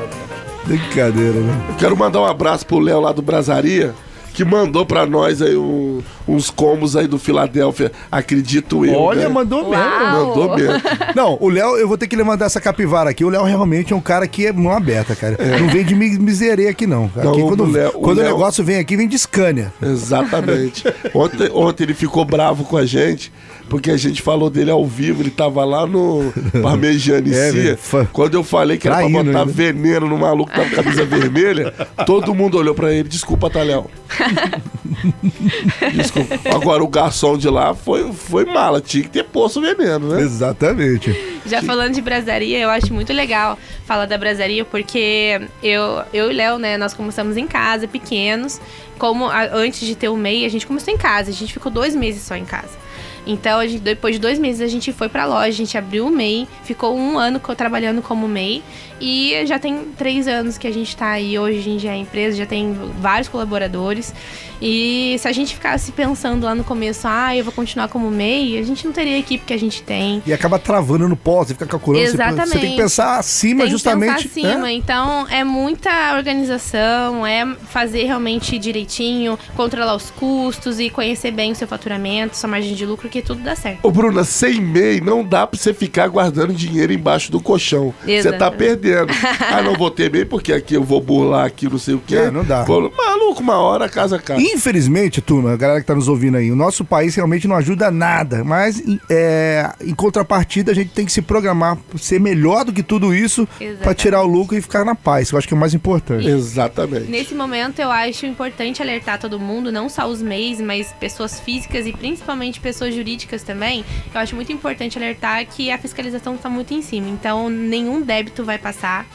Brincadeira, 0.65 1.39
né? 1.39 1.65
Eu 1.69 1.75
quero 1.75 1.97
mandar 1.97 2.21
um 2.21 2.25
abraço 2.25 2.65
pro 2.65 2.79
Léo 2.79 3.01
lá 3.01 3.11
do 3.11 3.21
Brasaria, 3.21 3.93
que 4.33 4.43
mandou 4.43 4.85
pra 4.85 5.05
nós 5.05 5.41
aí 5.41 5.55
um- 5.55 6.01
uns 6.27 6.49
combos 6.49 6.95
aí 6.95 7.05
do 7.07 7.17
Filadélfia, 7.19 7.91
acredito 8.11 8.85
eu. 8.85 8.93
Olha, 8.99 9.23
né? 9.23 9.27
mandou 9.27 9.69
mesmo. 9.69 9.83
Uau. 9.85 10.27
Mandou 10.27 10.55
mesmo. 10.55 10.81
Não, 11.15 11.37
o 11.39 11.49
Léo, 11.49 11.75
eu 11.77 11.87
vou 11.87 11.97
ter 11.97 12.07
que 12.07 12.15
levantar 12.15 12.45
essa 12.45 12.59
capivara 12.61 13.09
aqui. 13.09 13.23
O 13.25 13.29
Léo 13.29 13.43
realmente 13.43 13.93
é 13.93 13.95
um 13.95 14.01
cara 14.01 14.27
que 14.27 14.45
é 14.47 14.51
mão 14.53 14.71
aberta, 14.71 15.15
cara. 15.15 15.37
Não 15.59 15.67
vem 15.67 15.83
de 15.85 15.93
mi- 15.95 16.17
miseria 16.17 16.69
aqui, 16.69 16.87
não. 16.87 17.05
Aqui, 17.15 17.25
Não, 17.25 17.47
quando 17.47 17.63
o 17.63 17.71
Léo- 17.71 17.89
o 17.89 17.99
quando 18.01 18.17
o 18.17 18.21
Léo- 18.21 18.31
negócio 18.33 18.63
vem 18.63 18.77
aqui, 18.77 18.95
vem 18.97 19.07
de 19.07 19.17
Scania. 19.19 19.71
Exatamente. 19.81 20.83
Ontem, 21.13 21.49
ontem 21.53 21.83
ele 21.83 21.93
ficou 21.93 22.23
bravo 22.25 22.63
com 22.63 22.77
a 22.77 22.85
gente, 22.85 23.31
porque 23.69 23.91
a 23.91 23.97
gente 23.97 24.21
falou 24.21 24.49
dele 24.49 24.71
ao 24.71 24.85
vivo, 24.85 25.21
ele 25.21 25.29
tava 25.29 25.63
lá 25.65 25.85
no 25.85 26.33
Parmegiana 26.61 27.23
É, 27.33 27.77
Quando 28.11 28.33
eu 28.35 28.43
falei 28.43 28.77
que 28.77 28.87
era 28.87 28.97
pra 28.97 29.05
Traindo 29.05 29.23
botar 29.31 29.39
ainda. 29.41 29.51
veneno 29.51 30.07
no 30.07 30.17
maluco 30.17 30.51
com 30.51 30.61
a 30.61 30.65
camisa 30.69 31.05
vermelha, 31.05 31.71
todo 32.05 32.33
mundo 32.33 32.57
olhou 32.57 32.73
pra 32.73 32.91
ele, 32.93 33.07
desculpa, 33.09 33.49
Talhão. 33.49 33.85
Desculpa. 35.93 36.39
Agora 36.55 36.83
o 36.83 36.87
garçom 36.87 37.37
de 37.37 37.49
lá 37.49 37.73
foi, 37.73 38.11
foi 38.13 38.45
mala, 38.45 38.81
tinha 38.81 39.03
que 39.03 39.09
ter 39.09 39.23
posto 39.23 39.61
veneno, 39.61 40.09
né? 40.13 40.21
Exatamente. 40.21 41.15
Já 41.45 41.61
falando 41.61 41.93
de 41.93 42.01
brasaria, 42.01 42.59
eu 42.59 42.69
acho 42.69 42.93
muito 42.93 43.11
legal 43.11 43.57
falar 43.85 44.05
da 44.05 44.17
brasaria, 44.17 44.63
porque 44.63 45.41
eu, 45.61 46.01
eu 46.13 46.29
e 46.29 46.33
o 46.33 46.35
Léo, 46.35 46.57
né, 46.57 46.77
nós 46.77 46.93
começamos 46.93 47.37
em 47.37 47.47
casa, 47.47 47.87
pequenos. 47.87 48.59
Como 48.97 49.25
a- 49.27 49.49
antes 49.53 49.85
de 49.87 49.95
ter 49.95 50.09
o 50.09 50.15
MEI, 50.15 50.45
a 50.45 50.49
gente 50.49 50.65
começou 50.65 50.93
em 50.93 50.97
casa, 50.97 51.29
a 51.29 51.33
gente 51.33 51.51
ficou 51.53 51.71
dois 51.71 51.95
meses 51.95 52.21
só 52.21 52.35
em 52.35 52.45
casa. 52.45 52.83
Então, 53.25 53.65
gente- 53.67 53.81
depois 53.81 54.15
de 54.15 54.19
dois 54.21 54.37
meses, 54.37 54.61
a 54.61 54.67
gente 54.67 54.91
foi 54.91 55.07
pra 55.07 55.25
loja, 55.25 55.47
a 55.47 55.51
gente 55.51 55.77
abriu 55.77 56.05
o 56.07 56.09
MEI, 56.11 56.47
ficou 56.63 56.95
um 56.97 57.17
ano 57.17 57.39
trabalhando 57.55 58.01
como 58.01 58.27
MEI. 58.27 58.61
E 58.99 59.45
já 59.45 59.57
tem 59.59 59.85
três 59.97 60.27
anos 60.27 60.57
que 60.57 60.67
a 60.67 60.71
gente 60.71 60.95
tá 60.95 61.09
aí. 61.09 61.37
Hoje 61.37 61.59
a 61.59 61.61
gente 61.61 61.87
é 61.87 61.95
empresa, 61.95 62.37
já 62.37 62.45
tem 62.45 62.73
vários 62.99 63.27
colaboradores. 63.27 64.13
E 64.61 65.15
se 65.19 65.27
a 65.27 65.31
gente 65.31 65.53
ficasse 65.55 65.91
pensando 65.91 66.45
lá 66.45 66.55
no 66.55 66.63
começo, 66.63 67.07
ah, 67.07 67.35
eu 67.35 67.43
vou 67.43 67.53
continuar 67.53 67.87
como 67.87 68.09
MEI, 68.09 68.57
a 68.57 68.63
gente 68.63 68.85
não 68.85 68.93
teria 68.93 69.15
a 69.15 69.19
equipe 69.19 69.43
que 69.45 69.53
a 69.53 69.59
gente 69.59 69.81
tem. 69.83 70.21
E 70.25 70.33
acaba 70.33 70.57
travando 70.59 71.07
no 71.07 71.15
pós, 71.15 71.47
você 71.47 71.53
fica 71.53 71.65
calculando. 71.65 72.05
você- 72.05 72.11
Você, 72.13 72.17
tem 72.17 72.33
que 72.35 72.41
Exatamente. 72.41 72.75
pensar 72.77 73.17
acima, 73.17 73.57
Tem 73.61 73.65
que 73.67 73.71
justamente. 73.71 74.27
pensar 74.29 74.49
acima. 74.49 74.63
né? 74.63 74.71
Então, 74.73 75.27
é 75.29 75.43
muita 75.43 75.89
organização, 76.15 77.25
é 77.25 77.45
fazer 77.69 78.03
realmente 78.05 78.57
direitinho, 78.57 79.37
controlar 79.55 79.95
os 79.95 80.09
custos 80.11 80.79
e 80.79 80.89
conhecer 80.89 81.31
bem 81.31 81.51
o 81.51 81.55
seu 81.55 81.67
faturamento, 81.67 82.37
sua 82.37 82.49
margem 82.49 82.73
de 82.73 82.85
lucro, 82.85 83.09
que 83.09 83.21
tudo 83.21 83.41
dá 83.43 83.55
certo. 83.55 83.79
Ô, 83.83 83.91
Bruna, 83.91 84.23
sem 84.23 84.59
MEI 84.61 85.01
não 85.01 85.23
dá 85.23 85.45
pra 85.47 85.57
você 85.59 85.73
ficar 85.73 86.07
guardando 86.07 86.53
dinheiro 86.53 86.93
embaixo 86.93 87.31
do 87.31 87.39
colchão. 87.39 87.93
Você 88.01 88.05
tá 88.23 88.29
Exatamente. 88.29 88.57
perdendo. 88.57 89.13
ah, 89.51 89.61
não 89.61 89.73
vou 89.75 89.89
ter 89.91 90.11
MEI 90.11 90.25
porque 90.25 90.53
aqui 90.53 90.73
eu 90.75 90.83
vou 90.83 90.99
burlar 91.01 91.45
aqui, 91.45 91.67
não 91.69 91.77
sei 91.77 91.93
o 91.95 91.99
quê. 92.05 92.15
É, 92.15 92.31
não 92.31 92.43
dá. 92.43 92.63
Vou- 92.63 92.91
Maluco, 92.95 93.41
uma 93.41 93.57
hora 93.57 93.85
a 93.85 93.89
casa 93.89 94.19
cai. 94.19 94.37
Infelizmente, 94.43 95.21
turma, 95.21 95.53
a 95.53 95.55
galera 95.55 95.79
que 95.79 95.87
tá 95.87 95.95
nos 95.95 96.09
ouvindo 96.09 96.35
aí, 96.35 96.51
o 96.51 96.55
nosso 96.55 96.83
país 96.83 97.15
realmente 97.15 97.47
não 97.47 97.55
ajuda 97.55 97.89
nada. 97.89 98.43
Mas 98.43 98.83
é, 99.09 99.71
em 99.81 99.95
contrapartida, 99.95 100.71
a 100.71 100.75
gente 100.75 100.91
tem 100.91 101.05
que 101.05 101.11
se 101.13 101.21
programar 101.21 101.77
ser 101.95 102.19
melhor 102.19 102.65
do 102.65 102.73
que 102.73 102.83
tudo 102.83 103.15
isso 103.15 103.47
pra 103.47 103.65
Exatamente. 103.65 103.97
tirar 103.97 104.21
o 104.21 104.27
lucro 104.27 104.57
e 104.57 104.61
ficar 104.61 104.83
na 104.83 104.95
paz. 104.95 105.29
que 105.29 105.35
Eu 105.35 105.37
acho 105.39 105.47
que 105.47 105.53
é 105.53 105.57
o 105.57 105.59
mais 105.59 105.73
importante. 105.73 106.27
Exatamente. 106.27 107.09
Nesse 107.09 107.33
momento, 107.33 107.79
eu 107.79 107.89
acho 107.89 108.25
importante 108.25 108.81
alertar 108.81 109.17
todo 109.17 109.39
mundo, 109.39 109.71
não 109.71 109.87
só 109.87 110.05
os 110.07 110.21
MEIs, 110.21 110.59
mas 110.59 110.91
pessoas 110.99 111.39
físicas 111.39 111.87
e 111.87 111.93
principalmente 111.93 112.59
pessoas 112.59 112.93
jurídicas 112.93 113.43
também. 113.43 113.85
Eu 114.13 114.19
acho 114.19 114.35
muito 114.35 114.51
importante 114.51 114.97
alertar 114.97 115.45
que 115.45 115.71
a 115.71 115.77
fiscalização 115.77 116.35
está 116.35 116.49
muito 116.49 116.73
em 116.73 116.81
cima. 116.81 117.07
Então, 117.07 117.49
nenhum 117.49 118.01
débito 118.01 118.43
vai 118.43 118.57
passar. 118.57 119.05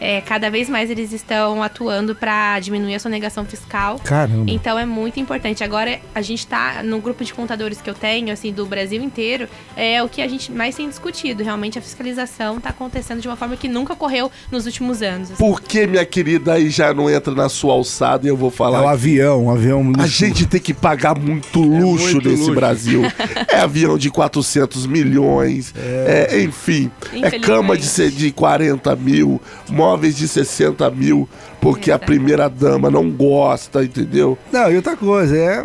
É, 0.00 0.20
cada 0.20 0.50
vez 0.50 0.68
mais 0.68 0.90
eles 0.90 1.12
estão 1.12 1.62
atuando 1.62 2.14
para 2.14 2.58
diminuir 2.60 2.94
a 2.94 2.98
sonegação 2.98 3.44
fiscal. 3.44 3.98
Caramba. 4.04 4.44
Então 4.50 4.78
é 4.78 4.84
muito 4.86 5.18
importante. 5.18 5.64
Agora 5.64 5.98
a 6.14 6.20
gente 6.22 6.46
tá 6.46 6.82
no 6.82 7.00
grupo 7.00 7.24
de 7.24 7.32
contadores 7.32 7.80
que 7.80 7.88
eu 7.88 7.94
tenho, 7.94 8.32
assim, 8.32 8.52
do 8.52 8.66
Brasil 8.66 9.02
inteiro, 9.02 9.48
é 9.76 10.02
o 10.02 10.08
que 10.08 10.20
a 10.22 10.28
gente 10.28 10.52
mais 10.52 10.74
tem 10.76 10.88
discutido. 10.88 11.42
Realmente 11.42 11.78
a 11.78 11.82
fiscalização 11.82 12.60
tá 12.60 12.70
acontecendo 12.70 13.20
de 13.20 13.28
uma 13.28 13.36
forma 13.36 13.56
que 13.56 13.68
nunca 13.68 13.92
ocorreu 13.94 14.30
nos 14.50 14.66
últimos 14.66 15.02
anos. 15.02 15.30
assim. 15.32 15.38
Por 15.38 15.60
que, 15.60 15.86
minha 15.86 16.04
querida, 16.04 16.54
aí 16.54 16.68
já 16.70 16.92
não 16.92 17.08
entra 17.10 17.34
na 17.34 17.48
sua 17.48 17.72
alçada 17.74 18.26
e 18.26 18.28
eu 18.28 18.36
vou 18.36 18.48
É 18.48 18.52
falar? 18.52 18.82
o 18.82 18.88
avião, 18.88 19.44
um 19.46 19.50
avião. 19.50 19.92
A 19.98 20.06
gente 20.06 20.46
tem 20.46 20.60
que 20.60 20.74
pagar 20.74 21.18
muito 21.18 21.60
luxo 21.60 22.04
muito 22.14 22.28
nesse 22.28 22.42
luxo. 22.42 22.54
Brasil. 22.54 23.02
É 23.48 23.60
avião 23.60 23.96
de 23.96 24.10
400 24.10 24.86
milhões, 24.86 25.72
é, 25.76 26.42
enfim. 26.42 26.90
É 27.22 27.38
cama 27.38 27.76
de, 27.76 28.10
de 28.10 28.32
40 28.32 28.94
mil, 28.96 29.40
móveis 29.86 30.16
de 30.16 30.26
60 30.26 30.90
mil, 30.90 31.28
porque 31.60 31.92
a 31.92 31.98
primeira 31.98 32.48
dama 32.48 32.90
não 32.90 33.08
gosta, 33.08 33.84
entendeu? 33.84 34.36
Não, 34.52 34.70
e 34.70 34.76
outra 34.76 34.96
coisa, 34.96 35.36
é 35.36 35.64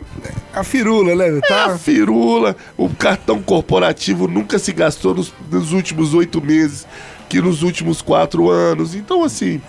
a 0.54 0.64
firula, 0.64 1.16
né? 1.16 1.28
É 1.30 1.38
a 1.38 1.42
Tá? 1.42 1.78
firula, 1.78 2.56
o 2.78 2.88
cartão 2.88 3.42
corporativo 3.42 4.28
nunca 4.28 4.60
se 4.60 4.72
gastou 4.72 5.16
nos, 5.16 5.34
nos 5.52 5.74
últimos 5.74 6.14
oito 6.14 6.40
meses, 6.42 6.86
que 7.28 7.42
nos 7.42 7.64
últimos 7.64 8.02
quatro 8.02 8.50
anos. 8.50 8.94
Então, 8.94 9.24
assim. 9.24 9.60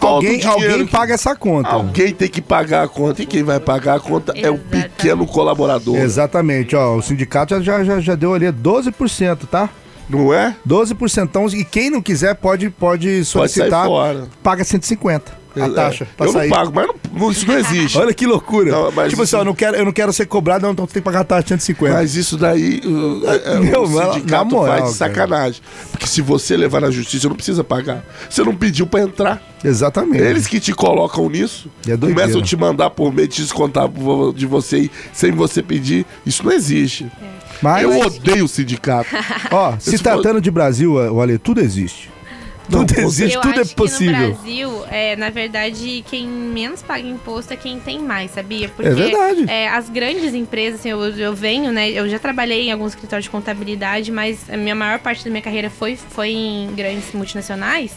alguém, 0.00 0.44
alguém 0.44 0.86
paga 0.86 1.14
essa 1.14 1.36
conta. 1.36 1.68
Alguém 1.70 2.12
tem 2.12 2.28
que 2.28 2.42
pagar 2.42 2.82
a 2.84 2.88
conta. 2.88 3.22
E 3.22 3.26
quem 3.26 3.44
vai 3.44 3.60
pagar 3.60 3.96
a 3.96 4.00
conta 4.00 4.32
é 4.34 4.50
o 4.50 4.54
Exatamente. 4.54 4.88
pequeno 4.88 5.26
colaborador. 5.26 5.96
Exatamente, 5.96 6.74
ó. 6.74 6.96
O 6.96 7.02
sindicato 7.02 7.54
já, 7.54 7.60
já, 7.60 7.84
já, 7.84 8.00
já 8.00 8.14
deu 8.16 8.34
ali 8.34 8.46
12%, 8.46 9.46
tá? 9.48 9.68
Não 10.08 10.32
é? 10.32 10.56
12%. 10.66 11.24
Então, 11.24 11.46
e 11.48 11.64
quem 11.64 11.90
não 11.90 12.00
quiser 12.02 12.34
pode, 12.34 12.70
pode 12.70 13.08
Pode 13.08 13.24
sair 13.24 13.24
solicitar. 13.24 13.86
fora. 13.86 14.26
paga 14.42 14.64
150 14.64 15.37
a 15.60 15.66
É, 15.66 15.70
taxa. 15.70 16.06
pra 16.16 16.26
Eu 16.26 16.32
sair. 16.32 16.48
não 16.48 16.56
pago, 16.56 16.72
mas 16.74 16.86
não- 16.86 16.94
não- 17.20 17.30
isso 17.30 17.46
não 17.46 17.58
existe. 17.58 17.98
Olha 17.98 18.12
que 18.14 18.26
loucura. 18.26 18.70
Não, 18.70 18.92
mas 18.92 19.10
tipo 19.10 19.22
isso- 19.22 19.34
assim, 19.34 19.36
ó, 19.36 19.40
eu 19.40 19.44
não 19.44 19.54
quero, 19.54 19.76
eu 19.76 19.84
não 19.84 19.92
quero 19.92 20.12
ser 20.12 20.26
cobrado, 20.26 20.62
não, 20.64 20.72
então 20.72 20.86
você 20.86 20.94
tem 20.94 21.02
que 21.02 21.04
pagar 21.04 21.20
a 21.20 21.24
taxa 21.24 21.42
de 21.42 21.48
150. 21.48 21.94
Mas 21.94 22.14
isso 22.16 22.36
daí 22.36 22.80
uh, 22.84 23.22
é, 23.26 23.54
é, 23.56 23.60
Meu, 23.60 23.82
o 23.82 23.86
sindicato 24.14 24.46
moral, 24.46 24.78
faz 24.78 24.92
de 24.92 24.98
cara. 24.98 25.12
sacanagem. 25.12 25.62
Porque 25.90 26.06
se 26.06 26.20
você 26.22 26.56
levar 26.56 26.80
na 26.80 26.90
justiça, 26.90 27.28
não 27.28 27.36
precisa 27.36 27.62
pagar. 27.64 28.04
Você 28.28 28.42
não 28.42 28.54
pediu 28.54 28.86
pra 28.86 29.00
entrar. 29.00 29.42
Exatamente. 29.64 30.22
Eles 30.22 30.46
que 30.46 30.60
te 30.60 30.72
colocam 30.72 31.28
nisso, 31.28 31.68
É 31.86 31.96
começam 31.96 32.40
a 32.40 32.44
te 32.44 32.56
mandar 32.56 32.90
por 32.90 33.12
meio 33.12 33.26
de 33.28 33.42
descontar 33.42 33.88
de 34.34 34.46
você 34.46 34.88
sem 35.12 35.32
você 35.32 35.62
pedir. 35.62 36.06
Isso 36.24 36.44
não 36.44 36.52
existe. 36.52 37.06
Mas, 37.60 37.82
Eu 37.82 37.98
odeio 37.98 38.44
o 38.44 38.48
sindicato. 38.48 39.08
ó, 39.50 39.74
se 39.80 39.98
tratando 39.98 40.40
de 40.40 40.48
Brasil, 40.50 40.94
olha, 40.94 41.38
tudo 41.40 41.60
existe. 41.60 42.08
Não, 42.70 42.84
Tudo 42.84 43.00
existe, 43.00 43.34
Eu 43.34 43.40
tudo 43.40 43.60
é 43.60 43.64
possível. 43.64 44.14
que 44.14 44.20
no 44.20 44.34
Brasil, 44.34 44.84
é, 44.90 45.16
na 45.16 45.30
verdade, 45.30 46.04
quem 46.08 46.26
menos 46.26 46.82
paga 46.82 47.06
imposto 47.06 47.52
é 47.52 47.56
quem 47.56 47.80
tem 47.80 47.98
mais, 48.00 48.30
sabia? 48.32 48.68
Porque 48.68 48.88
É 48.88 48.94
verdade. 48.94 49.44
é, 49.50 49.68
as 49.68 49.88
grandes 49.88 50.34
empresas, 50.34 50.80
assim, 50.80 50.90
eu, 50.90 51.00
eu 51.00 51.34
venho, 51.34 51.72
né? 51.72 51.88
Eu 51.90 52.08
já 52.08 52.18
trabalhei 52.18 52.68
em 52.68 52.72
alguns 52.72 52.92
escritórios 52.92 53.24
de 53.24 53.30
contabilidade, 53.30 54.12
mas 54.12 54.48
a 54.50 54.56
minha 54.56 54.74
maior 54.74 54.98
parte 54.98 55.24
da 55.24 55.30
minha 55.30 55.42
carreira 55.42 55.70
foi, 55.70 55.96
foi 55.96 56.30
em 56.30 56.74
grandes 56.74 57.12
multinacionais. 57.12 57.92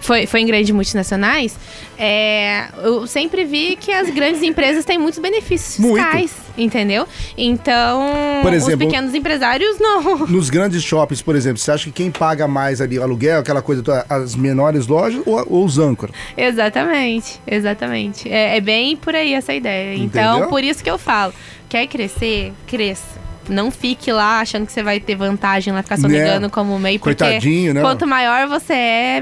Foi, 0.00 0.26
foi 0.26 0.40
em 0.40 0.46
grandes 0.46 0.70
multinacionais. 0.70 1.56
É, 1.98 2.66
eu 2.82 3.06
sempre 3.06 3.44
vi 3.44 3.76
que 3.76 3.90
as 3.92 4.10
grandes 4.10 4.42
empresas 4.42 4.84
têm 4.84 4.98
muitos 4.98 5.18
benefícios 5.18 5.78
Muito. 5.78 6.02
fiscais, 6.02 6.32
entendeu? 6.56 7.06
Então, 7.36 8.02
Por 8.42 8.52
exemplo, 8.52 8.86
os 8.86 8.92
pequenos 8.92 9.14
empresários 9.14 9.78
não. 9.80 10.26
Nos 10.28 10.50
grandes 10.50 10.82
shoppings, 10.82 11.22
por 11.22 11.34
exemplo, 11.34 11.58
você 11.58 11.70
acha 11.70 11.84
que 11.86 11.92
quem 11.92 12.10
paga 12.10 12.46
mais 12.46 12.80
ali 12.80 12.98
aluguel, 12.98 13.40
aquela 13.40 13.62
coisa, 13.62 13.82
as 14.08 14.34
menores 14.34 14.86
lojas 14.86 15.22
ou, 15.26 15.44
ou 15.48 15.64
os 15.64 15.78
âncoras? 15.78 16.14
Exatamente, 16.36 17.40
exatamente. 17.46 18.30
É, 18.30 18.56
é 18.56 18.60
bem 18.60 18.96
por 18.96 19.14
aí 19.14 19.32
essa 19.32 19.54
ideia. 19.54 19.94
Entendeu? 19.94 20.36
Então, 20.36 20.48
por 20.48 20.62
isso 20.62 20.84
que 20.84 20.90
eu 20.90 20.98
falo, 20.98 21.32
quer 21.68 21.86
crescer, 21.86 22.52
cresça. 22.66 23.25
Não 23.48 23.70
fique 23.70 24.10
lá 24.12 24.40
achando 24.40 24.66
que 24.66 24.72
você 24.72 24.82
vai 24.82 25.00
ter 25.00 25.14
vantagem 25.14 25.72
lá, 25.72 25.82
ficar 25.82 25.96
sonegando 25.96 26.46
Né? 26.46 26.48
como 26.48 26.78
MEI. 26.78 26.98
Porque 26.98 27.24
Coitadinho, 27.24 27.74
né? 27.74 27.80
quanto 27.80 28.06
maior 28.06 28.46
você 28.48 28.72
é, 28.72 29.20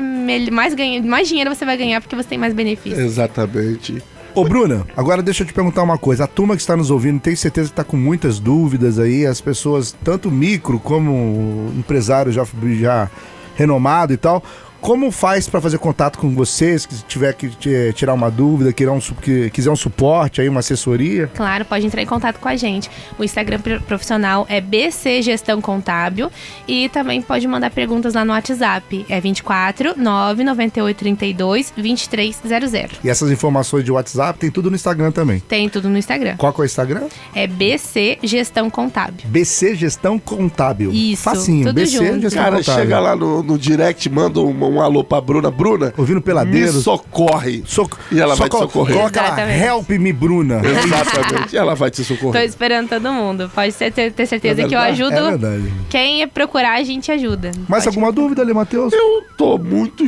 mais, 0.51 0.75
ganha, 0.75 1.03
mais 1.03 1.29
dinheiro 1.29 1.55
você 1.55 1.65
vai 1.65 1.77
ganhar 1.77 2.01
porque 2.01 2.17
você 2.17 2.29
tem 2.29 2.39
mais 2.39 2.55
benefícios. 2.55 2.99
Exatamente. 2.99 4.03
Ô, 4.35 4.43
Bruna, 4.45 4.85
agora 4.97 5.23
deixa 5.23 5.45
eu 5.45 5.47
te 5.47 5.53
perguntar 5.53 5.83
uma 5.85 5.97
coisa. 5.97 6.25
A 6.25 6.27
turma 6.27 6.57
que 6.57 6.61
está 6.61 6.77
nos 6.77 6.91
ouvindo 6.91 7.21
tem 7.21 7.37
certeza 7.37 7.69
que 7.69 7.73
está 7.73 7.85
com 7.85 7.97
muitas 7.97 8.41
dúvidas 8.41 8.99
aí. 8.99 9.25
As 9.25 9.41
pessoas, 9.41 9.95
tanto 10.03 10.29
micro 10.29 10.81
como 10.81 11.73
empresário 11.77 12.33
já, 12.33 12.45
já 12.81 13.09
renomado 13.55 14.13
e 14.13 14.17
tal. 14.17 14.43
Como 14.85 15.11
faz 15.11 15.49
para 15.49 15.63
fazer 15.63 15.79
contato 15.79 16.19
com 16.19 16.35
vocês, 16.35 16.87
se 16.91 17.03
tiver 17.05 17.33
que 17.33 17.49
tirar 17.95 18.13
uma 18.13 18.31
dúvida, 18.31 18.71
quiser 18.71 18.91
um, 18.91 19.01
que- 19.01 19.49
quiser 19.49 19.71
um 19.71 19.77
suporte 19.77 20.43
aí, 20.43 20.49
uma 20.49 20.61
assessoria? 20.61 21.27
Claro, 21.35 21.65
pode 21.65 21.87
entrar 21.87 22.03
em 22.03 22.07
contato 22.07 22.39
com 22.39 22.47
a 22.49 22.55
gente. 22.55 22.91
O 23.19 23.25
Instagram 23.25 23.61
pro- 23.61 23.81
profissional 23.81 24.45
é 24.47 24.61
BC 24.61 25.23
Gestão 25.23 25.59
Contábil 25.63 26.31
e 26.69 26.91
também 26.91 27.23
pode 27.23 27.49
mandar 27.49 27.71
perguntas 27.71 28.13
lá 28.13 28.27
no 28.27 28.33
WhatsApp. 28.35 29.07
É 29.09 29.19
24 29.23 29.95
998 29.97 30.99
32 30.99 31.73
2300. 31.75 32.99
E 33.03 33.09
essas 33.09 33.31
informações 33.31 33.85
de 33.85 33.91
WhatsApp 33.91 34.39
tem 34.39 34.51
tudo 34.51 34.69
no 34.69 34.77
Instagram 34.77 35.11
também. 35.13 35.41
Tem 35.41 35.67
tudo 35.67 35.89
no 35.89 35.97
Instagram. 35.97 36.37
Qual 36.37 36.53
que 36.53 36.61
é 36.61 36.63
o 36.63 36.67
Instagram? 36.67 37.07
É 37.35 37.47
BC 37.47 38.19
Gestão 38.23 38.69
Contábil. 38.69 39.25
BC 39.31 39.77
Gestão 39.77 40.19
Contábil. 40.19 40.93
Isso, 40.93 41.23
Facinho, 41.23 41.69
tudo 41.69 41.77
BC 41.77 41.91
junto. 41.97 42.21
Gestão 42.21 42.43
Cara, 42.43 42.57
Contábil. 42.59 42.83
chega 42.83 43.01
lá 43.01 43.17
no, 43.17 43.43
no 43.43 43.59
direct, 43.59 44.11
manda 44.11 44.41
um, 44.41 44.74
um 44.75 44.81
alô 44.81 45.03
pra 45.05 45.21
Bruna. 45.21 45.51
Bruna, 45.51 45.93
Ouvindo 45.97 46.17
me 46.17 46.23
peladeiros. 46.23 46.83
socorre. 46.85 47.63
Soc- 47.67 47.97
E 48.11 48.21
ela 48.21 48.35
vai 48.35 48.49
te 48.49 48.53
soco- 48.53 48.65
socorrer. 48.67 48.97
Coloca 48.97 49.21
lá, 49.21 49.27
Exatamente. 49.29 49.65
help 49.65 49.91
me, 49.91 50.13
Bruna. 50.13 50.61
Exatamente. 50.65 51.57
Ela 51.57 51.75
vai 51.75 51.91
te 51.91 52.03
Tô 52.03 52.15
socorrer. 52.15 52.45
esperando 52.45 52.89
todo 52.89 53.13
mundo. 53.13 53.51
Pode 53.55 53.73
ter, 53.73 53.93
ter 53.93 54.13
ter 54.13 54.27
certeza 54.27 54.63
É 54.63 54.69
que 54.69 54.75
eu 54.75 54.79
ajudo. 54.81 55.13
É 55.15 55.23
verdade. 55.31 55.73
Quem 55.91 56.27
procurar, 56.29 56.75
a 56.79 56.83
gente 56.83 57.11
ajuda. 57.13 57.51
Mais 57.69 57.85
Pode- 57.85 57.97
alguma 57.97 58.13
dúvida, 58.13 58.43
Ale 58.43 58.53
Matheus? 58.55 58.93
Eu 58.93 59.23
tô 59.37 59.59
muito. 59.59 60.05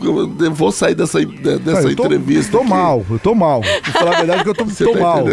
Eu 0.00 0.52
vou 0.52 0.72
sair 0.72 0.94
dessa, 0.96 1.20
dessa 1.24 1.88
eu 1.88 1.94
tô, 1.96 2.04
entrevista. 2.06 2.50
Tô 2.52 2.58
aqui. 2.60 2.68
mal, 2.68 3.04
eu 3.08 3.18
tô 3.20 3.34
mal. 3.34 3.60
Vou 3.62 3.92
falar 3.92 4.14
a 4.14 4.18
verdade 4.18 4.42
que 4.42 4.48
eu 4.48 4.54
tô, 4.54 4.64
tô 4.64 4.92
tá 4.94 4.98
mal. 5.00 5.24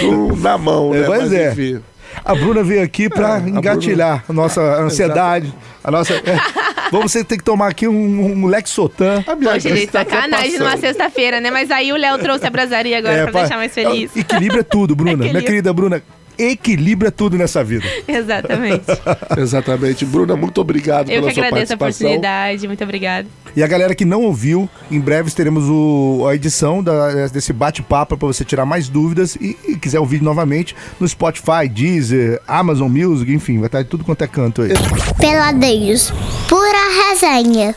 Tô 0.00 0.36
na 0.36 0.58
mão, 0.58 0.94
É, 0.94 0.98
né? 1.00 1.06
pois 1.06 1.22
Mas 1.22 1.32
é. 1.32 1.52
enfim. 1.52 1.80
A 2.24 2.34
Bruna 2.34 2.62
veio 2.62 2.82
aqui 2.82 3.08
pra 3.08 3.38
É, 3.38 3.42
a 3.44 3.48
engatilhar 3.48 4.24
a 4.28 4.32
nossa 4.32 4.60
ansiedade, 4.82 5.52
a 5.82 5.90
nossa... 5.90 6.14
é. 6.94 6.98
Vamos 6.98 7.12
ter 7.12 7.24
que 7.36 7.44
tomar 7.44 7.68
aqui 7.68 7.86
um, 7.88 7.94
um 8.42 8.46
Lexotan. 8.46 9.24
A 9.26 9.34
minha 9.34 9.52
Poxa, 9.52 9.68
gente, 9.74 9.88
tá 9.88 10.00
até 10.00 10.10
sacanagem 10.16 10.58
numa 10.58 10.76
sexta-feira, 10.76 11.40
né? 11.40 11.50
Mas 11.50 11.70
aí 11.70 11.92
o 11.92 11.96
Léo 11.96 12.18
trouxe 12.18 12.46
a 12.46 12.50
brasaria 12.50 12.98
agora 12.98 13.24
pra 13.24 13.32
pá, 13.32 13.40
deixar 13.40 13.56
mais 13.56 13.72
feliz. 13.72 14.16
é, 14.16 14.20
Equilíbrio 14.20 14.60
é 14.60 14.64
tudo, 14.64 14.94
Bruna. 14.94 15.12
Minha 15.16 15.26
Equilíbrio. 15.26 15.46
querida 15.46 15.72
Bruna, 15.72 16.02
equilíbrio 16.38 17.08
é 17.08 17.10
tudo 17.10 17.36
nessa 17.36 17.62
vida. 17.64 17.84
Exatamente. 18.08 18.84
Exatamente. 19.36 20.04
Bruna, 20.04 20.36
muito 20.36 20.60
obrigado 20.60 21.08
Eu 21.10 21.20
pela 21.20 21.28
que 21.28 21.34
sua 21.34 21.46
agradeço 21.46 21.72
a 21.72 21.76
participação. 21.76 22.16
oportunidade. 22.16 22.66
Muito 22.66 22.84
obrigada. 22.84 23.26
E 23.56 23.62
a 23.62 23.66
galera 23.66 23.94
que 23.94 24.04
não 24.04 24.22
ouviu, 24.22 24.68
em 24.90 24.98
breve 24.98 25.30
teremos 25.30 25.64
o- 25.68 26.26
a 26.28 26.34
edição 26.34 26.82
da- 26.82 27.26
desse 27.28 27.52
bate-papo 27.52 28.16
para 28.16 28.26
você 28.26 28.44
tirar 28.44 28.66
mais 28.66 28.88
dúvidas 28.88 29.36
e, 29.36 29.56
e 29.68 29.76
quiser 29.76 30.00
ouvir 30.00 30.20
novamente 30.22 30.74
no 30.98 31.06
Spotify, 31.06 31.68
Deezer, 31.70 32.40
Amazon 32.48 32.90
Music, 32.90 33.32
enfim, 33.32 33.58
vai 33.58 33.66
estar 33.66 33.84
tudo 33.84 34.04
quanto 34.04 34.22
é 34.22 34.26
canto 34.26 34.62
aí. 34.62 34.70
Peladeiros, 35.18 36.12
pura 36.48 37.10
resenha. 37.10 37.74